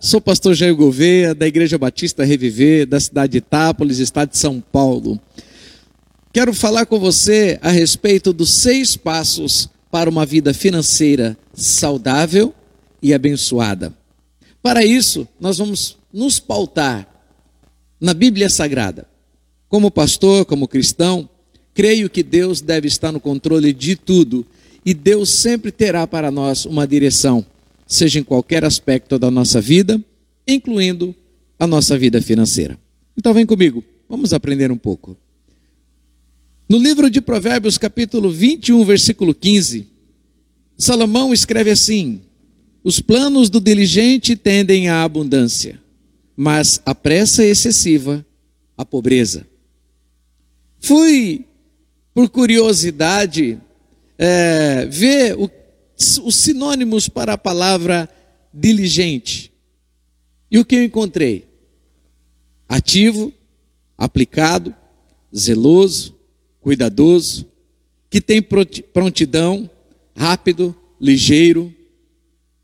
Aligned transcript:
sou 0.00 0.20
pastor 0.20 0.54
Jair 0.54 0.74
Gouveia, 0.74 1.34
da 1.34 1.46
Igreja 1.46 1.78
Batista 1.78 2.24
Reviver, 2.24 2.86
da 2.86 3.00
cidade 3.00 3.32
de 3.32 3.38
Itápolis, 3.38 3.98
estado 3.98 4.30
de 4.30 4.38
São 4.38 4.60
Paulo. 4.60 5.20
Quero 6.32 6.52
falar 6.52 6.86
com 6.86 6.98
você 6.98 7.58
a 7.62 7.70
respeito 7.70 8.32
dos 8.32 8.52
seis 8.52 8.96
passos 8.96 9.68
para 9.90 10.10
uma 10.10 10.26
vida 10.26 10.52
financeira 10.52 11.36
saudável 11.54 12.54
e 13.02 13.14
abençoada. 13.14 13.94
Para 14.62 14.84
isso, 14.84 15.26
nós 15.40 15.58
vamos 15.58 15.96
nos 16.12 16.38
pautar 16.38 17.08
na 18.00 18.12
Bíblia 18.12 18.50
Sagrada. 18.50 19.06
Como 19.68 19.90
pastor, 19.90 20.44
como 20.44 20.68
cristão, 20.68 21.28
creio 21.72 22.10
que 22.10 22.22
Deus 22.22 22.60
deve 22.60 22.88
estar 22.88 23.12
no 23.12 23.20
controle 23.20 23.72
de 23.72 23.96
tudo 23.96 24.46
e 24.84 24.92
Deus 24.92 25.30
sempre 25.30 25.72
terá 25.72 26.06
para 26.06 26.30
nós 26.30 26.64
uma 26.64 26.86
direção, 26.86 27.44
seja 27.86 28.18
em 28.18 28.24
qualquer 28.24 28.64
aspecto 28.64 29.18
da 29.18 29.30
nossa 29.30 29.60
vida, 29.60 30.02
incluindo 30.46 31.14
a 31.58 31.66
nossa 31.66 31.96
vida 31.96 32.20
financeira. 32.20 32.78
Então 33.16 33.32
vem 33.32 33.46
comigo, 33.46 33.82
vamos 34.08 34.32
aprender 34.32 34.70
um 34.70 34.76
pouco. 34.76 35.16
No 36.68 36.78
livro 36.78 37.08
de 37.08 37.20
Provérbios, 37.20 37.78
capítulo 37.78 38.30
21, 38.30 38.84
versículo 38.84 39.32
15, 39.32 39.86
Salomão 40.76 41.32
escreve 41.32 41.70
assim: 41.70 42.20
Os 42.82 43.00
planos 43.00 43.48
do 43.48 43.60
diligente 43.60 44.34
tendem 44.34 44.88
à 44.88 45.04
abundância, 45.04 45.80
mas 46.36 46.82
a 46.84 46.94
pressa 46.94 47.44
excessiva 47.44 48.26
à 48.76 48.84
pobreza. 48.84 49.46
Fui, 50.80 51.44
por 52.12 52.28
curiosidade, 52.28 53.58
é, 54.18 54.86
ver 54.86 55.36
o, 55.38 55.48
os 56.22 56.36
sinônimos 56.36 57.08
para 57.08 57.32
a 57.32 57.38
palavra 57.38 58.08
diligente. 58.52 59.52
E 60.50 60.58
o 60.58 60.64
que 60.64 60.76
eu 60.76 60.84
encontrei? 60.84 61.46
Ativo, 62.68 63.32
aplicado, 63.96 64.74
zeloso, 65.34 66.14
cuidadoso, 66.60 67.46
que 68.10 68.20
tem 68.20 68.42
prontidão, 68.42 69.70
rápido, 70.14 70.74
ligeiro. 71.00 71.74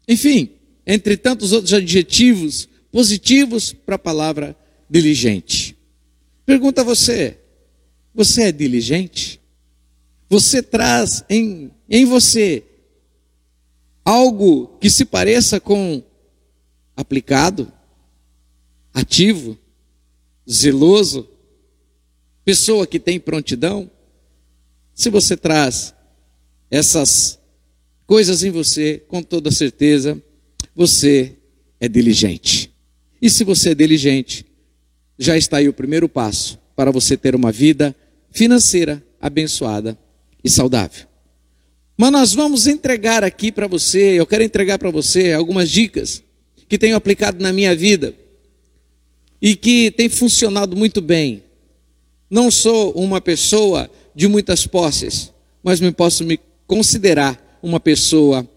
Enfim, 0.08 0.50
entre 0.86 1.16
tantos 1.16 1.52
outros 1.52 1.72
adjetivos 1.72 2.68
positivos 2.90 3.72
para 3.72 3.96
a 3.96 3.98
palavra 3.98 4.56
diligente. 4.88 5.76
Pergunta 6.44 6.82
a 6.82 6.84
você: 6.84 7.38
você 8.14 8.42
é 8.44 8.52
diligente? 8.52 9.40
Você 10.28 10.62
traz 10.62 11.24
em, 11.28 11.70
em 11.88 12.04
você 12.04 12.64
algo 14.04 14.76
que 14.80 14.90
se 14.90 15.04
pareça 15.04 15.60
com 15.60 16.02
aplicado, 16.96 17.72
ativo, 18.92 19.58
zeloso, 20.48 21.28
pessoa 22.44 22.86
que 22.86 22.98
tem 22.98 23.18
prontidão? 23.18 23.90
Se 24.94 25.08
você 25.10 25.36
traz 25.36 25.94
essas 26.70 27.38
coisas 28.06 28.42
em 28.42 28.50
você, 28.50 29.02
com 29.08 29.22
toda 29.22 29.50
certeza, 29.50 30.20
você 30.74 31.36
é 31.80 31.88
diligente. 31.88 32.72
E 33.20 33.30
se 33.30 33.44
você 33.44 33.70
é 33.70 33.74
diligente, 33.74 34.44
já 35.18 35.36
está 35.36 35.58
aí 35.58 35.68
o 35.68 35.72
primeiro 35.72 36.08
passo 36.08 36.58
para 36.74 36.90
você 36.90 37.16
ter 37.16 37.34
uma 37.34 37.52
vida 37.52 37.94
financeira 38.30 39.02
abençoada 39.20 39.96
e 40.42 40.50
saudável. 40.50 41.11
Mas 41.96 42.10
nós 42.10 42.32
vamos 42.32 42.66
entregar 42.66 43.22
aqui 43.22 43.52
para 43.52 43.66
você, 43.66 44.18
eu 44.18 44.26
quero 44.26 44.42
entregar 44.42 44.78
para 44.78 44.90
você 44.90 45.32
algumas 45.32 45.70
dicas 45.70 46.22
que 46.68 46.78
tenho 46.78 46.96
aplicado 46.96 47.42
na 47.42 47.52
minha 47.52 47.74
vida 47.76 48.14
e 49.40 49.54
que 49.54 49.90
tem 49.90 50.08
funcionado 50.08 50.76
muito 50.76 51.00
bem. 51.00 51.42
Não 52.30 52.50
sou 52.50 52.92
uma 52.92 53.20
pessoa 53.20 53.90
de 54.14 54.26
muitas 54.26 54.66
posses, 54.66 55.32
mas 55.62 55.80
me 55.80 55.92
posso 55.92 56.24
me 56.24 56.40
considerar 56.66 57.60
uma 57.62 57.78
pessoa 57.78 58.48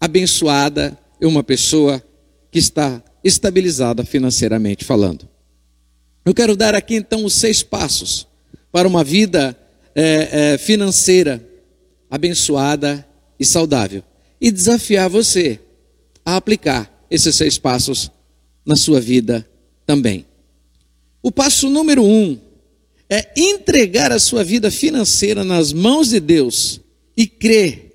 abençoada 0.00 0.98
uma 1.26 1.42
pessoa 1.42 2.02
que 2.50 2.58
está 2.58 3.02
estabilizada 3.22 4.04
financeiramente 4.04 4.84
falando. 4.84 5.28
Eu 6.24 6.34
quero 6.34 6.56
dar 6.56 6.74
aqui 6.74 6.94
então 6.96 7.24
os 7.24 7.34
seis 7.34 7.62
passos 7.62 8.26
para 8.72 8.88
uma 8.88 9.04
vida 9.04 9.56
é, 9.94 10.52
é, 10.54 10.58
financeira 10.58 11.46
abençoada 12.10 13.06
e 13.38 13.44
saudável. 13.44 14.02
E 14.40 14.50
desafiar 14.50 15.08
você 15.08 15.60
a 16.24 16.36
aplicar 16.36 17.06
esses 17.10 17.34
seis 17.36 17.58
passos 17.58 18.10
na 18.64 18.76
sua 18.76 19.00
vida 19.00 19.48
também. 19.86 20.26
O 21.22 21.30
passo 21.30 21.68
número 21.68 22.04
um 22.04 22.38
é 23.08 23.32
entregar 23.36 24.12
a 24.12 24.18
sua 24.18 24.42
vida 24.42 24.70
financeira 24.70 25.44
nas 25.44 25.72
mãos 25.72 26.08
de 26.08 26.20
Deus 26.20 26.80
e 27.16 27.26
crer 27.26 27.92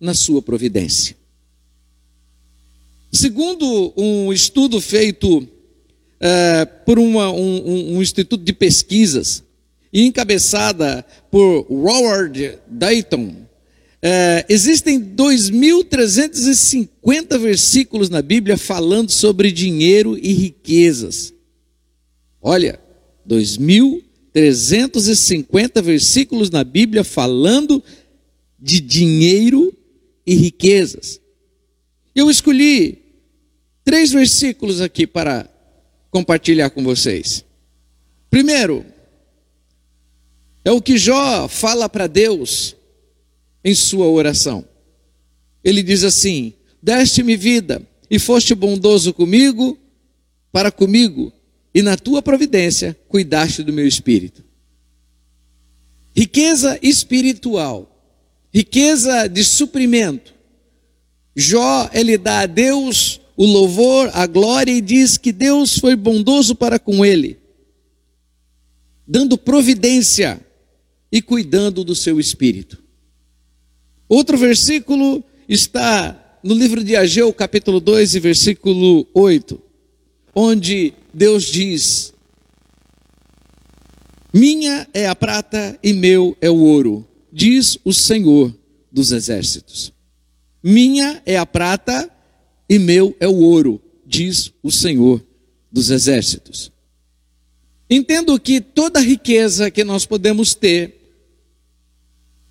na 0.00 0.14
sua 0.14 0.42
providência. 0.42 1.16
Segundo 3.12 3.92
um 3.96 4.32
estudo 4.32 4.80
feito 4.80 5.46
é, 6.20 6.64
por 6.64 6.98
uma, 6.98 7.30
um, 7.30 7.96
um, 7.96 8.02
instituto 8.02 8.44
de 8.44 8.52
pesquisas, 8.52 9.42
encabeçada 9.92 11.04
por 11.30 11.66
Howard 11.70 12.58
Dayton, 12.66 13.46
é, 14.00 14.46
existem 14.48 15.00
2.350 15.00 17.36
versículos 17.38 18.08
na 18.08 18.22
Bíblia 18.22 18.56
falando 18.56 19.10
sobre 19.10 19.50
dinheiro 19.50 20.16
e 20.16 20.32
riquezas. 20.32 21.34
Olha, 22.40 22.78
2.350 23.28 25.82
versículos 25.82 26.50
na 26.50 26.62
Bíblia 26.62 27.02
falando 27.02 27.82
de 28.58 28.80
dinheiro 28.80 29.76
e 30.24 30.34
riquezas. 30.34 31.20
Eu 32.14 32.30
escolhi 32.30 33.02
três 33.84 34.12
versículos 34.12 34.80
aqui 34.80 35.04
para 35.06 35.46
compartilhar 36.10 36.70
com 36.70 36.82
vocês. 36.84 37.44
Primeiro, 38.30 38.86
é 40.68 40.70
o 40.70 40.82
que 40.82 40.98
Jó 40.98 41.48
fala 41.48 41.88
para 41.88 42.06
Deus 42.06 42.76
em 43.64 43.74
sua 43.74 44.06
oração. 44.06 44.66
Ele 45.64 45.82
diz 45.82 46.04
assim: 46.04 46.52
Deste-me 46.82 47.38
vida 47.38 47.80
e 48.10 48.18
foste 48.18 48.54
bondoso 48.54 49.14
comigo, 49.14 49.78
para 50.52 50.70
comigo, 50.70 51.32
e 51.74 51.80
na 51.80 51.96
tua 51.96 52.20
providência 52.20 52.94
cuidaste 53.08 53.62
do 53.62 53.72
meu 53.72 53.86
espírito. 53.86 54.44
Riqueza 56.14 56.78
espiritual, 56.82 57.90
riqueza 58.52 59.26
de 59.26 59.44
suprimento. 59.44 60.34
Jó, 61.34 61.88
ele 61.94 62.18
dá 62.18 62.40
a 62.40 62.46
Deus 62.46 63.22
o 63.38 63.46
louvor, 63.46 64.10
a 64.12 64.26
glória 64.26 64.72
e 64.72 64.82
diz 64.82 65.16
que 65.16 65.32
Deus 65.32 65.78
foi 65.78 65.96
bondoso 65.96 66.54
para 66.54 66.78
com 66.78 67.06
ele, 67.06 67.38
dando 69.06 69.38
providência 69.38 70.46
e 71.10 71.22
cuidando 71.22 71.84
do 71.84 71.94
seu 71.94 72.20
espírito. 72.20 72.82
Outro 74.08 74.36
versículo 74.36 75.24
está 75.48 76.40
no 76.42 76.54
livro 76.54 76.82
de 76.82 76.96
Ageu, 76.96 77.32
capítulo 77.32 77.80
2, 77.80 78.14
e 78.14 78.20
versículo 78.20 79.06
8, 79.12 79.60
onde 80.34 80.94
Deus 81.12 81.44
diz: 81.44 82.14
Minha 84.32 84.88
é 84.94 85.06
a 85.06 85.14
prata 85.14 85.78
e 85.82 85.92
meu 85.92 86.36
é 86.40 86.50
o 86.50 86.56
ouro, 86.56 87.06
diz 87.32 87.78
o 87.84 87.92
Senhor 87.92 88.54
dos 88.90 89.12
exércitos. 89.12 89.92
Minha 90.62 91.22
é 91.24 91.36
a 91.36 91.46
prata 91.46 92.10
e 92.68 92.78
meu 92.78 93.16
é 93.20 93.28
o 93.28 93.36
ouro, 93.36 93.80
diz 94.06 94.52
o 94.62 94.70
Senhor 94.70 95.24
dos 95.70 95.90
exércitos. 95.90 96.72
Entendo 97.90 98.38
que 98.38 98.60
toda 98.60 99.00
riqueza 99.00 99.70
que 99.70 99.82
nós 99.82 100.04
podemos 100.04 100.54
ter 100.54 100.97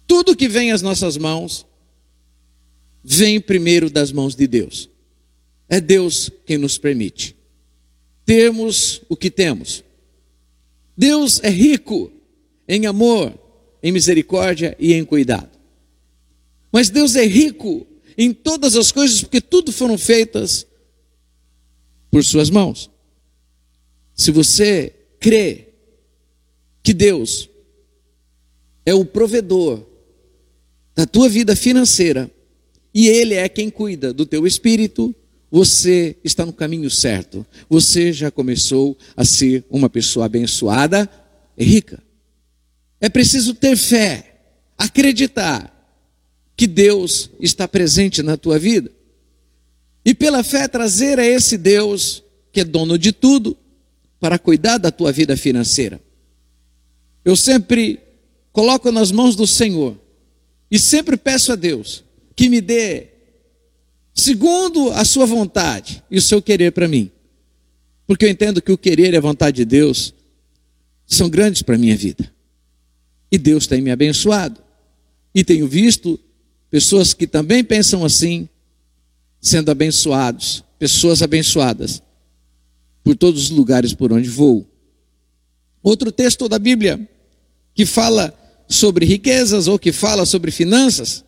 tudo 0.07 0.35
que 0.35 0.47
vem 0.47 0.71
às 0.71 0.81
nossas 0.81 1.17
mãos, 1.17 1.65
vem 3.03 3.39
primeiro 3.39 3.89
das 3.89 4.11
mãos 4.11 4.35
de 4.35 4.47
Deus. 4.47 4.89
É 5.69 5.81
Deus 5.81 6.31
quem 6.45 6.57
nos 6.57 6.77
permite. 6.77 7.35
Temos 8.25 9.01
o 9.09 9.15
que 9.15 9.29
temos. 9.29 9.83
Deus 10.95 11.41
é 11.43 11.49
rico 11.49 12.11
em 12.67 12.85
amor, 12.85 13.37
em 13.83 13.91
misericórdia 13.91 14.75
e 14.79 14.93
em 14.93 15.05
cuidado. 15.05 15.49
Mas 16.71 16.89
Deus 16.89 17.15
é 17.15 17.25
rico 17.25 17.85
em 18.17 18.33
todas 18.33 18.75
as 18.75 18.91
coisas, 18.91 19.21
porque 19.21 19.39
tudo 19.39 19.71
foram 19.71 19.97
feitas 19.97 20.65
por 22.09 22.23
Suas 22.23 22.49
mãos. 22.49 22.89
Se 24.15 24.31
você 24.31 24.93
crê 25.19 25.67
que 26.81 26.93
Deus 26.93 27.49
é 28.85 28.93
o 28.93 29.05
provedor 29.05 29.86
da 30.97 31.05
tua 31.05 31.29
vida 31.29 31.55
financeira. 31.55 32.29
E 32.91 33.07
Ele 33.07 33.35
é 33.35 33.47
quem 33.47 33.69
cuida 33.69 34.11
do 34.11 34.25
teu 34.25 34.47
espírito, 34.47 35.15
você 35.51 36.17
está 36.23 36.43
no 36.43 36.51
caminho 36.51 36.89
certo. 36.89 37.45
Você 37.69 38.11
já 38.11 38.31
começou 38.31 38.97
a 39.15 39.23
ser 39.23 39.63
uma 39.69 39.91
pessoa 39.91 40.25
abençoada 40.25 41.07
e 41.55 41.63
rica. 41.63 42.01
É 42.99 43.07
preciso 43.07 43.53
ter 43.53 43.77
fé, 43.77 44.39
acreditar 44.75 45.71
que 46.57 46.65
Deus 46.65 47.29
está 47.39 47.67
presente 47.67 48.23
na 48.23 48.35
tua 48.35 48.57
vida. 48.57 48.91
E 50.03 50.15
pela 50.15 50.43
fé 50.43 50.67
trazer 50.67 51.19
a 51.19 51.25
esse 51.25 51.59
Deus, 51.59 52.23
que 52.51 52.61
é 52.61 52.63
dono 52.63 52.97
de 52.97 53.11
tudo, 53.11 53.55
para 54.19 54.39
cuidar 54.39 54.79
da 54.79 54.89
tua 54.89 55.11
vida 55.11 55.37
financeira. 55.37 56.01
Eu 57.23 57.35
sempre 57.35 57.99
coloco 58.51 58.91
nas 58.91 59.11
mãos 59.11 59.35
do 59.35 59.45
Senhor 59.45 60.06
e 60.69 60.77
sempre 60.77 61.17
peço 61.17 61.51
a 61.51 61.55
Deus 61.55 62.03
que 62.35 62.49
me 62.49 62.61
dê 62.61 63.07
segundo 64.13 64.91
a 64.91 65.05
sua 65.05 65.25
vontade 65.25 66.03
e 66.09 66.17
o 66.17 66.21
seu 66.21 66.41
querer 66.41 66.71
para 66.71 66.87
mim. 66.87 67.11
Porque 68.05 68.25
eu 68.25 68.29
entendo 68.29 68.61
que 68.61 68.71
o 68.71 68.77
querer 68.77 69.13
e 69.13 69.17
a 69.17 69.21
vontade 69.21 69.57
de 69.57 69.65
Deus 69.65 70.13
são 71.05 71.29
grandes 71.29 71.61
para 71.61 71.75
a 71.75 71.77
minha 71.77 71.95
vida. 71.95 72.31
E 73.31 73.37
Deus 73.37 73.67
tem 73.67 73.81
me 73.81 73.91
abençoado. 73.91 74.61
E 75.35 75.43
tenho 75.43 75.67
visto 75.67 76.19
pessoas 76.69 77.13
que 77.13 77.27
também 77.27 77.63
pensam 77.63 78.03
assim, 78.03 78.47
sendo 79.41 79.69
abençoados, 79.69 80.63
pessoas 80.79 81.21
abençoadas 81.21 82.01
por 83.03 83.15
todos 83.15 83.43
os 83.43 83.49
lugares 83.49 83.93
por 83.93 84.11
onde 84.11 84.29
vou. 84.29 84.65
Outro 85.81 86.11
texto 86.11 86.49
da 86.49 86.59
Bíblia 86.59 87.07
que 87.73 87.85
fala 87.85 88.37
sobre 88.67 89.05
riquezas 89.05 89.67
ou 89.67 89.79
que 89.79 89.91
fala 89.91 90.25
sobre 90.25 90.51
finanças 90.51 91.23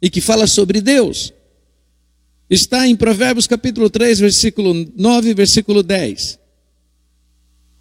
e 0.00 0.08
que 0.08 0.20
fala 0.20 0.46
sobre 0.46 0.80
Deus 0.80 1.32
está 2.48 2.86
em 2.86 2.94
Provérbios 2.94 3.46
capítulo 3.46 3.88
3, 3.88 4.20
versículo 4.20 4.74
9 4.96 5.34
versículo 5.34 5.82
10. 5.82 6.38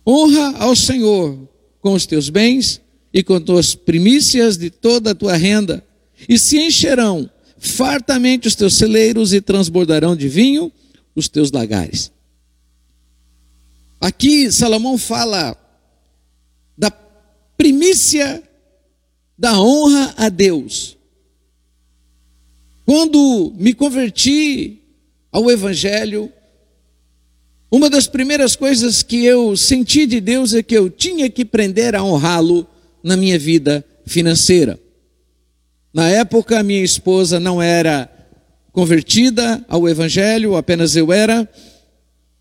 Honra 0.06 0.58
ao 0.58 0.76
Senhor 0.76 1.48
com 1.80 1.94
os 1.94 2.06
teus 2.06 2.30
bens 2.30 2.82
e 3.14 3.22
com 3.24 3.36
as 3.58 3.76
primícias 3.76 4.58
de 4.58 4.70
toda 4.70 5.12
a 5.12 5.16
tua 5.16 5.36
renda, 5.36 5.86
e 6.28 6.40
se 6.40 6.58
encherão 6.58 7.30
fartamente 7.60 8.48
os 8.48 8.56
teus 8.56 8.74
celeiros 8.74 9.34
e 9.34 9.40
transbordarão 9.40 10.16
de 10.16 10.28
vinho 10.28 10.72
os 11.16 11.30
teus 11.30 11.52
lagares. 11.52 12.12
Aqui 14.02 14.52
Salomão 14.52 14.98
fala 14.98 15.56
da 16.78 16.92
primícia 17.56 18.42
da 19.44 19.60
honra 19.60 20.14
a 20.16 20.30
Deus. 20.30 20.98
Quando 22.86 23.54
me 23.58 23.74
converti 23.74 24.80
ao 25.30 25.52
Evangelho, 25.52 26.32
uma 27.70 27.90
das 27.90 28.08
primeiras 28.08 28.56
coisas 28.56 29.04
que 29.04 29.26
eu 29.26 29.58
senti 29.58 30.06
de 30.06 30.22
Deus 30.22 30.54
é 30.54 30.64
que 30.64 30.78
eu 30.78 30.90
tinha 30.90 31.30
que 31.30 31.42
aprender 31.42 31.94
a 31.94 32.02
honrá-lo 32.02 32.66
na 33.04 33.18
minha 33.18 33.38
vida 33.38 33.86
financeira. 34.06 34.80
Na 35.94 36.08
época, 36.08 36.64
minha 36.64 36.82
esposa 36.82 37.38
não 37.38 37.62
era 37.62 38.10
convertida 38.72 39.62
ao 39.68 39.90
Evangelho, 39.90 40.56
apenas 40.56 40.96
eu 40.96 41.12
era, 41.12 41.50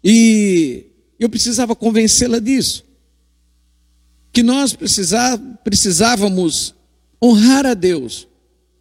e 0.05 0.87
eu 1.19 1.29
precisava 1.29 1.75
convencê-la 1.75 2.39
disso. 2.39 2.85
Que 4.33 4.45
nós 4.45 4.73
precisávamos 5.65 6.77
honrar 7.23 7.65
a 7.65 7.75
Deus 7.75 8.27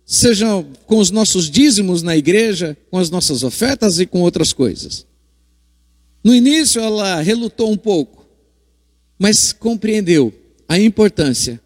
seja 0.03 0.45
com 0.85 0.97
os 0.97 1.09
nossos 1.09 1.49
dízimos 1.49 2.01
na 2.01 2.17
igreja, 2.17 2.75
com 2.89 2.97
as 2.97 3.09
nossas 3.09 3.43
ofertas 3.43 3.99
e 3.99 4.05
com 4.05 4.21
outras 4.21 4.51
coisas. 4.51 5.05
No 6.21 6.35
início 6.35 6.81
ela 6.81 7.21
relutou 7.21 7.71
um 7.71 7.77
pouco, 7.77 8.27
mas 9.17 9.53
compreendeu 9.53 10.33
a 10.67 10.77
importância 10.77 11.61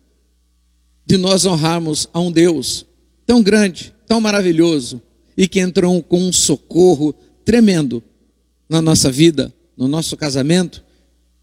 de 1.07 1.17
nós 1.17 1.43
honrarmos 1.45 2.07
a 2.13 2.19
um 2.19 2.31
Deus 2.31 2.85
tão 3.25 3.41
grande, 3.41 3.95
tão 4.05 4.21
maravilhoso 4.21 5.01
e 5.35 5.47
que 5.47 5.59
entrou 5.59 6.03
com 6.03 6.19
um 6.19 6.31
socorro 6.31 7.15
tremendo 7.43 8.03
na 8.69 8.79
nossa 8.79 9.11
vida, 9.11 9.51
no 9.75 9.87
nosso 9.87 10.15
casamento, 10.15 10.83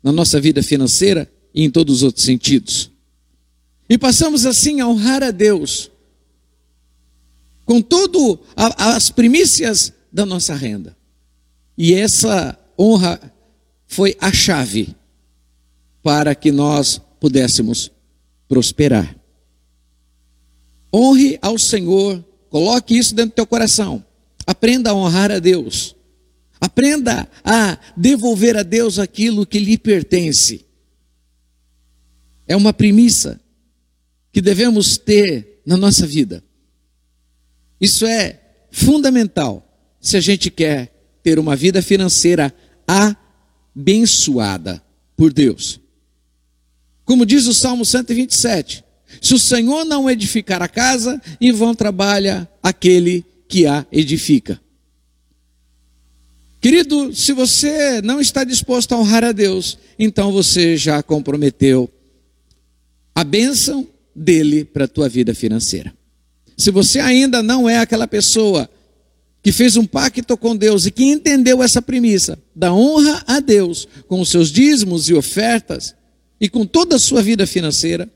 na 0.02 0.12
nossa 0.12 0.40
vida 0.40 0.62
financeira 0.62 1.28
e 1.52 1.64
em 1.64 1.70
todos 1.70 1.96
os 1.96 2.02
outros 2.05 2.25
sentidos. 2.25 2.91
E 3.88 3.99
passamos 3.99 4.46
assim 4.46 4.81
a 4.81 4.88
honrar 4.88 5.23
a 5.23 5.31
Deus 5.31 5.93
com 7.64 7.81
tudo 7.81 8.38
as 8.56 9.11
primícias 9.11 9.93
da 10.12 10.26
nossa 10.26 10.55
renda. 10.55 10.96
E 11.76 11.94
essa 11.94 12.58
honra 12.79 13.20
foi 13.87 14.17
a 14.20 14.32
chave 14.32 14.94
para 16.02 16.34
que 16.34 16.52
nós 16.52 17.00
pudéssemos 17.20 17.90
prosperar. 18.49 19.17
Honre 20.94 21.38
ao 21.40 21.58
Senhor, 21.58 22.23
coloque 22.50 22.96
isso 22.96 23.14
dentro 23.14 23.31
do 23.31 23.37
teu 23.37 23.46
coração. 23.46 24.05
Aprenda 24.46 24.90
a 24.90 24.94
honrar 24.94 25.31
a 25.31 25.38
Deus. 25.38 25.96
Aprenda 26.61 27.28
a 27.43 27.78
devolver 27.96 28.56
a 28.56 28.62
Deus 28.62 28.99
aquilo 28.99 29.46
que 29.46 29.58
lhe 29.58 29.78
pertence. 29.78 30.67
É 32.46 32.55
uma 32.55 32.73
premissa 32.73 33.40
que 34.32 34.40
devemos 34.40 34.96
ter 34.96 35.61
na 35.64 35.76
nossa 35.76 36.06
vida. 36.06 36.43
Isso 37.81 38.06
é 38.06 38.40
fundamental 38.70 39.69
se 40.00 40.17
a 40.17 40.20
gente 40.20 40.50
quer 40.50 40.93
ter 41.23 41.38
uma 41.38 41.55
vida 41.55 41.82
financeira 41.82 42.52
abençoada 43.76 44.82
por 45.17 45.32
Deus. 45.32 45.81
Como 47.05 47.26
diz 47.26 47.46
o 47.46 47.55
Salmo 47.55 47.84
127, 47.84 48.84
se 49.20 49.34
o 49.34 49.38
Senhor 49.38 49.84
não 49.84 50.11
edificar 50.11 50.62
a 50.62 50.69
casa, 50.69 51.20
em 51.40 51.52
vão 51.52 51.75
trabalha 51.75 52.49
aquele 52.62 53.25
que 53.46 53.67
a 53.67 53.87
edifica. 53.93 54.61
Querido, 56.61 57.14
se 57.14 57.32
você 57.32 58.00
não 58.02 58.20
está 58.20 58.44
disposto 58.44 58.93
a 58.93 58.99
honrar 58.99 59.25
a 59.25 59.32
Deus, 59.32 59.76
então 59.99 60.32
você 60.32 60.76
já 60.76 61.02
comprometeu 61.02 61.90
a 63.14 63.25
bênção 63.25 63.88
dele 64.14 64.64
para 64.64 64.85
a 64.85 64.88
tua 64.88 65.09
vida 65.09 65.35
financeira. 65.35 65.92
Se 66.57 66.71
você 66.71 67.00
ainda 67.00 67.42
não 67.42 67.69
é 67.69 67.78
aquela 67.78 68.07
pessoa 68.07 68.69
que 69.42 69.50
fez 69.50 69.76
um 69.76 69.85
pacto 69.85 70.37
com 70.37 70.57
Deus 70.57 70.87
e 70.87 70.90
que 70.90 71.04
entendeu 71.04 71.62
essa 71.62 71.83
premissa 71.83 72.38
da 72.54 72.73
honra 72.73 73.25
a 73.26 73.40
Deus 73.40 73.88
com 74.07 74.21
os 74.21 74.28
seus 74.28 74.50
dízimos 74.50 75.09
e 75.09 75.14
ofertas 75.14 75.95
e 76.40 76.49
com 76.49 76.64
toda 76.64 76.97
a 76.97 76.99
sua 76.99 77.23
vida 77.23 77.47
financeira, 77.47 78.09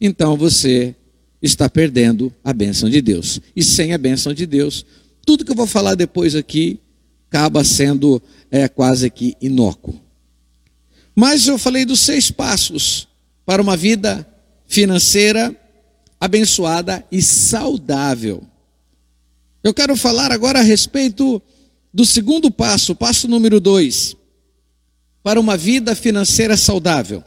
então 0.00 0.36
você 0.36 0.94
está 1.40 1.68
perdendo 1.68 2.32
a 2.42 2.52
bênção 2.52 2.88
de 2.88 3.00
Deus. 3.00 3.40
E 3.54 3.62
sem 3.62 3.92
a 3.92 3.98
bênção 3.98 4.32
de 4.32 4.46
Deus, 4.46 4.84
tudo 5.24 5.44
que 5.44 5.52
eu 5.52 5.56
vou 5.56 5.66
falar 5.66 5.94
depois 5.94 6.34
aqui 6.34 6.80
acaba 7.28 7.62
sendo 7.64 8.22
é, 8.50 8.68
quase 8.68 9.10
que 9.10 9.36
inócuo. 9.40 10.00
Mas 11.14 11.46
eu 11.46 11.58
falei 11.58 11.84
dos 11.84 12.00
seis 12.00 12.30
passos 12.30 13.06
para 13.46 13.62
uma 13.62 13.76
vida 13.76 14.26
financeira 14.66 15.54
abençoada 16.20 17.04
e 17.12 17.20
saudável. 17.20 18.42
Eu 19.62 19.74
quero 19.74 19.96
falar 19.96 20.32
agora 20.32 20.60
a 20.60 20.62
respeito 20.62 21.40
do 21.92 22.04
segundo 22.04 22.50
passo, 22.50 22.94
passo 22.94 23.28
número 23.28 23.60
dois, 23.60 24.16
para 25.22 25.38
uma 25.38 25.56
vida 25.56 25.94
financeira 25.94 26.56
saudável. 26.56 27.22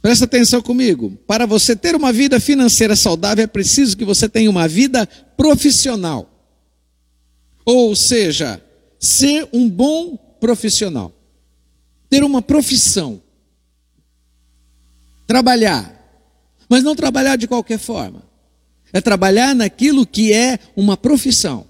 Presta 0.00 0.24
atenção 0.24 0.62
comigo. 0.62 1.18
Para 1.26 1.44
você 1.46 1.74
ter 1.74 1.94
uma 1.94 2.12
vida 2.12 2.38
financeira 2.38 2.94
saudável, 2.94 3.44
é 3.44 3.48
preciso 3.48 3.96
que 3.96 4.04
você 4.04 4.28
tenha 4.28 4.48
uma 4.48 4.68
vida 4.68 5.06
profissional. 5.36 6.30
Ou 7.64 7.94
seja, 7.94 8.62
ser 8.98 9.48
um 9.52 9.68
bom 9.68 10.16
profissional. 10.40 11.12
Ter 12.08 12.24
uma 12.24 12.40
profissão 12.40 13.20
trabalhar. 15.28 15.94
Mas 16.68 16.82
não 16.82 16.96
trabalhar 16.96 17.36
de 17.36 17.46
qualquer 17.46 17.78
forma. 17.78 18.24
É 18.92 19.00
trabalhar 19.00 19.54
naquilo 19.54 20.06
que 20.06 20.32
é 20.32 20.58
uma 20.74 20.96
profissão. 20.96 21.66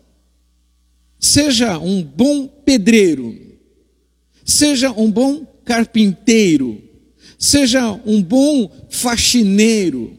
Seja 1.19 1.79
um 1.79 2.01
bom 2.03 2.47
pedreiro, 2.47 3.37
seja 4.45 4.93
um 4.93 5.11
bom 5.11 5.45
carpinteiro, 5.65 6.81
seja 7.37 7.91
um 8.07 8.23
bom 8.23 8.71
faxineiro, 8.89 10.17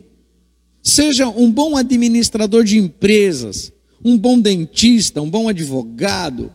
seja 0.84 1.30
um 1.30 1.50
bom 1.50 1.78
administrador 1.78 2.66
de 2.66 2.78
empresas, 2.78 3.72
um 4.04 4.18
bom 4.18 4.38
dentista, 4.38 5.22
um 5.22 5.30
bom 5.30 5.48
advogado, 5.48 6.52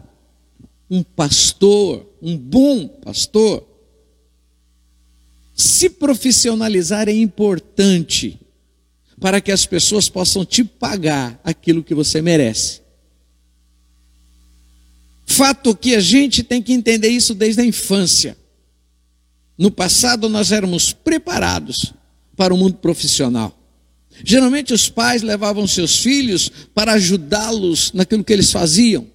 um 0.91 1.03
pastor, 1.03 2.07
um 2.21 2.37
bom 2.37 2.87
pastor. 2.87 3.67
Se 5.54 5.88
profissionalizar 5.88 7.08
é 7.08 7.12
importante 7.12 8.40
para 9.20 9.40
que 9.40 9.52
as 9.52 9.64
pessoas 9.64 10.08
possam 10.08 10.44
te 10.44 10.64
pagar 10.64 11.40
aquilo 11.44 11.82
que 11.82 11.94
você 11.94 12.20
merece. 12.20 12.82
Fato 15.25 15.75
que 15.75 15.94
a 15.94 16.00
gente 16.00 16.42
tem 16.42 16.61
que 16.61 16.73
entender 16.73 17.08
isso 17.08 17.34
desde 17.34 17.62
a 17.62 17.64
infância. 17.64 18.37
No 19.56 19.70
passado 19.70 20.28
nós 20.28 20.50
éramos 20.50 20.92
preparados 20.92 21.94
para 22.37 22.52
o 22.52 22.58
mundo 22.58 22.76
profissional. 22.76 23.56
Geralmente 24.23 24.73
os 24.73 24.88
pais 24.88 25.23
levavam 25.23 25.66
seus 25.66 25.99
filhos 25.99 26.50
para 26.75 26.92
ajudá-los 26.92 27.92
naquilo 27.92 28.25
que 28.25 28.32
eles 28.32 28.50
faziam. 28.52 29.13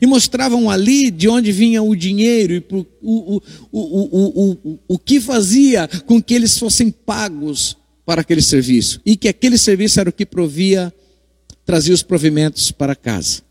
E 0.00 0.06
mostravam 0.06 0.70
ali 0.70 1.10
de 1.10 1.28
onde 1.28 1.50
vinha 1.50 1.82
o 1.82 1.96
dinheiro 1.96 2.52
e 2.52 2.64
o, 2.70 2.86
o, 3.00 3.42
o, 3.72 4.52
o, 4.64 4.78
o 4.86 4.98
que 4.98 5.20
fazia 5.20 5.88
com 6.04 6.22
que 6.22 6.34
eles 6.34 6.58
fossem 6.58 6.90
pagos 6.90 7.76
para 8.04 8.20
aquele 8.20 8.42
serviço. 8.42 9.00
E 9.04 9.16
que 9.16 9.28
aquele 9.28 9.56
serviço 9.56 9.98
era 9.98 10.10
o 10.10 10.12
que 10.12 10.26
provia, 10.26 10.92
trazia 11.64 11.94
os 11.94 12.02
provimentos 12.02 12.70
para 12.70 12.94
casa. 12.94 13.42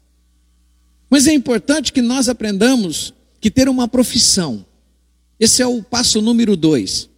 Mas 1.09 1.25
é 1.25 1.33
importante 1.33 1.91
que 1.91 2.01
nós 2.01 2.29
aprendamos 2.29 3.13
que 3.39 3.49
ter 3.49 3.67
uma 3.67 3.87
profissão. 3.87 4.65
Esse 5.39 5.61
é 5.61 5.67
o 5.67 5.81
passo 5.81 6.21
número 6.21 6.55
dois. 6.55 7.09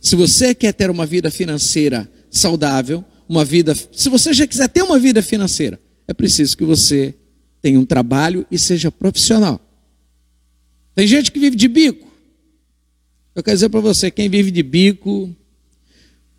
Se 0.00 0.16
você 0.16 0.54
quer 0.54 0.74
ter 0.74 0.90
uma 0.90 1.06
vida 1.06 1.30
financeira 1.30 2.10
saudável, 2.30 3.04
uma 3.28 3.44
vida. 3.44 3.74
Se 3.92 4.08
você 4.08 4.32
já 4.32 4.46
quiser 4.46 4.68
ter 4.68 4.82
uma 4.82 4.98
vida 4.98 5.22
financeira, 5.22 5.80
é 6.06 6.12
preciso 6.12 6.56
que 6.56 6.64
você 6.64 7.14
tenha 7.64 7.80
um 7.80 7.86
trabalho 7.86 8.46
e 8.50 8.58
seja 8.58 8.92
profissional. 8.92 9.58
Tem 10.94 11.06
gente 11.06 11.32
que 11.32 11.38
vive 11.40 11.56
de 11.56 11.66
bico. 11.66 12.06
Eu 13.34 13.42
quero 13.42 13.56
dizer 13.56 13.70
para 13.70 13.80
você, 13.80 14.10
quem 14.10 14.28
vive 14.28 14.50
de 14.50 14.62
bico, 14.62 15.34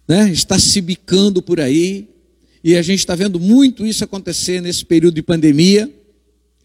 né, 0.08 0.32
está 0.32 0.60
se 0.60 0.80
bicando 0.82 1.42
por 1.42 1.60
aí, 1.60 2.08
e 2.64 2.76
a 2.76 2.82
gente 2.84 3.00
está 3.00 3.16
vendo 3.16 3.40
muito 3.40 3.88
isso 3.88 4.04
acontecer 4.04 4.62
nesse 4.62 4.86
período 4.86 5.16
de 5.16 5.24
pandemia, 5.24 5.92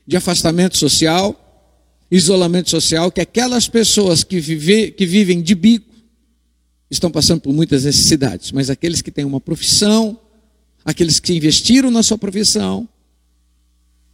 de 0.06 0.18
afastamento 0.18 0.76
social, 0.76 2.04
isolamento 2.10 2.68
social, 2.68 3.10
que 3.10 3.22
aquelas 3.22 3.66
pessoas 3.66 4.22
que, 4.22 4.38
vive, 4.40 4.90
que 4.90 5.06
vivem 5.06 5.40
de 5.40 5.54
bico, 5.54 5.94
estão 6.90 7.10
passando 7.10 7.40
por 7.40 7.54
muitas 7.54 7.84
necessidades, 7.84 8.52
mas 8.52 8.68
aqueles 8.68 9.00
que 9.00 9.10
têm 9.10 9.24
uma 9.24 9.40
profissão, 9.40 10.20
aqueles 10.84 11.18
que 11.18 11.32
investiram 11.32 11.90
na 11.90 12.02
sua 12.02 12.18
profissão, 12.18 12.86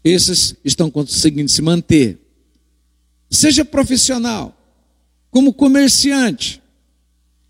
esses 0.09 0.55
estão 0.65 0.91
conseguindo 0.91 1.51
se 1.51 1.61
manter. 1.61 2.19
Seja 3.31 3.65
profissional, 3.65 4.57
como 5.31 5.53
comerciante, 5.53 6.63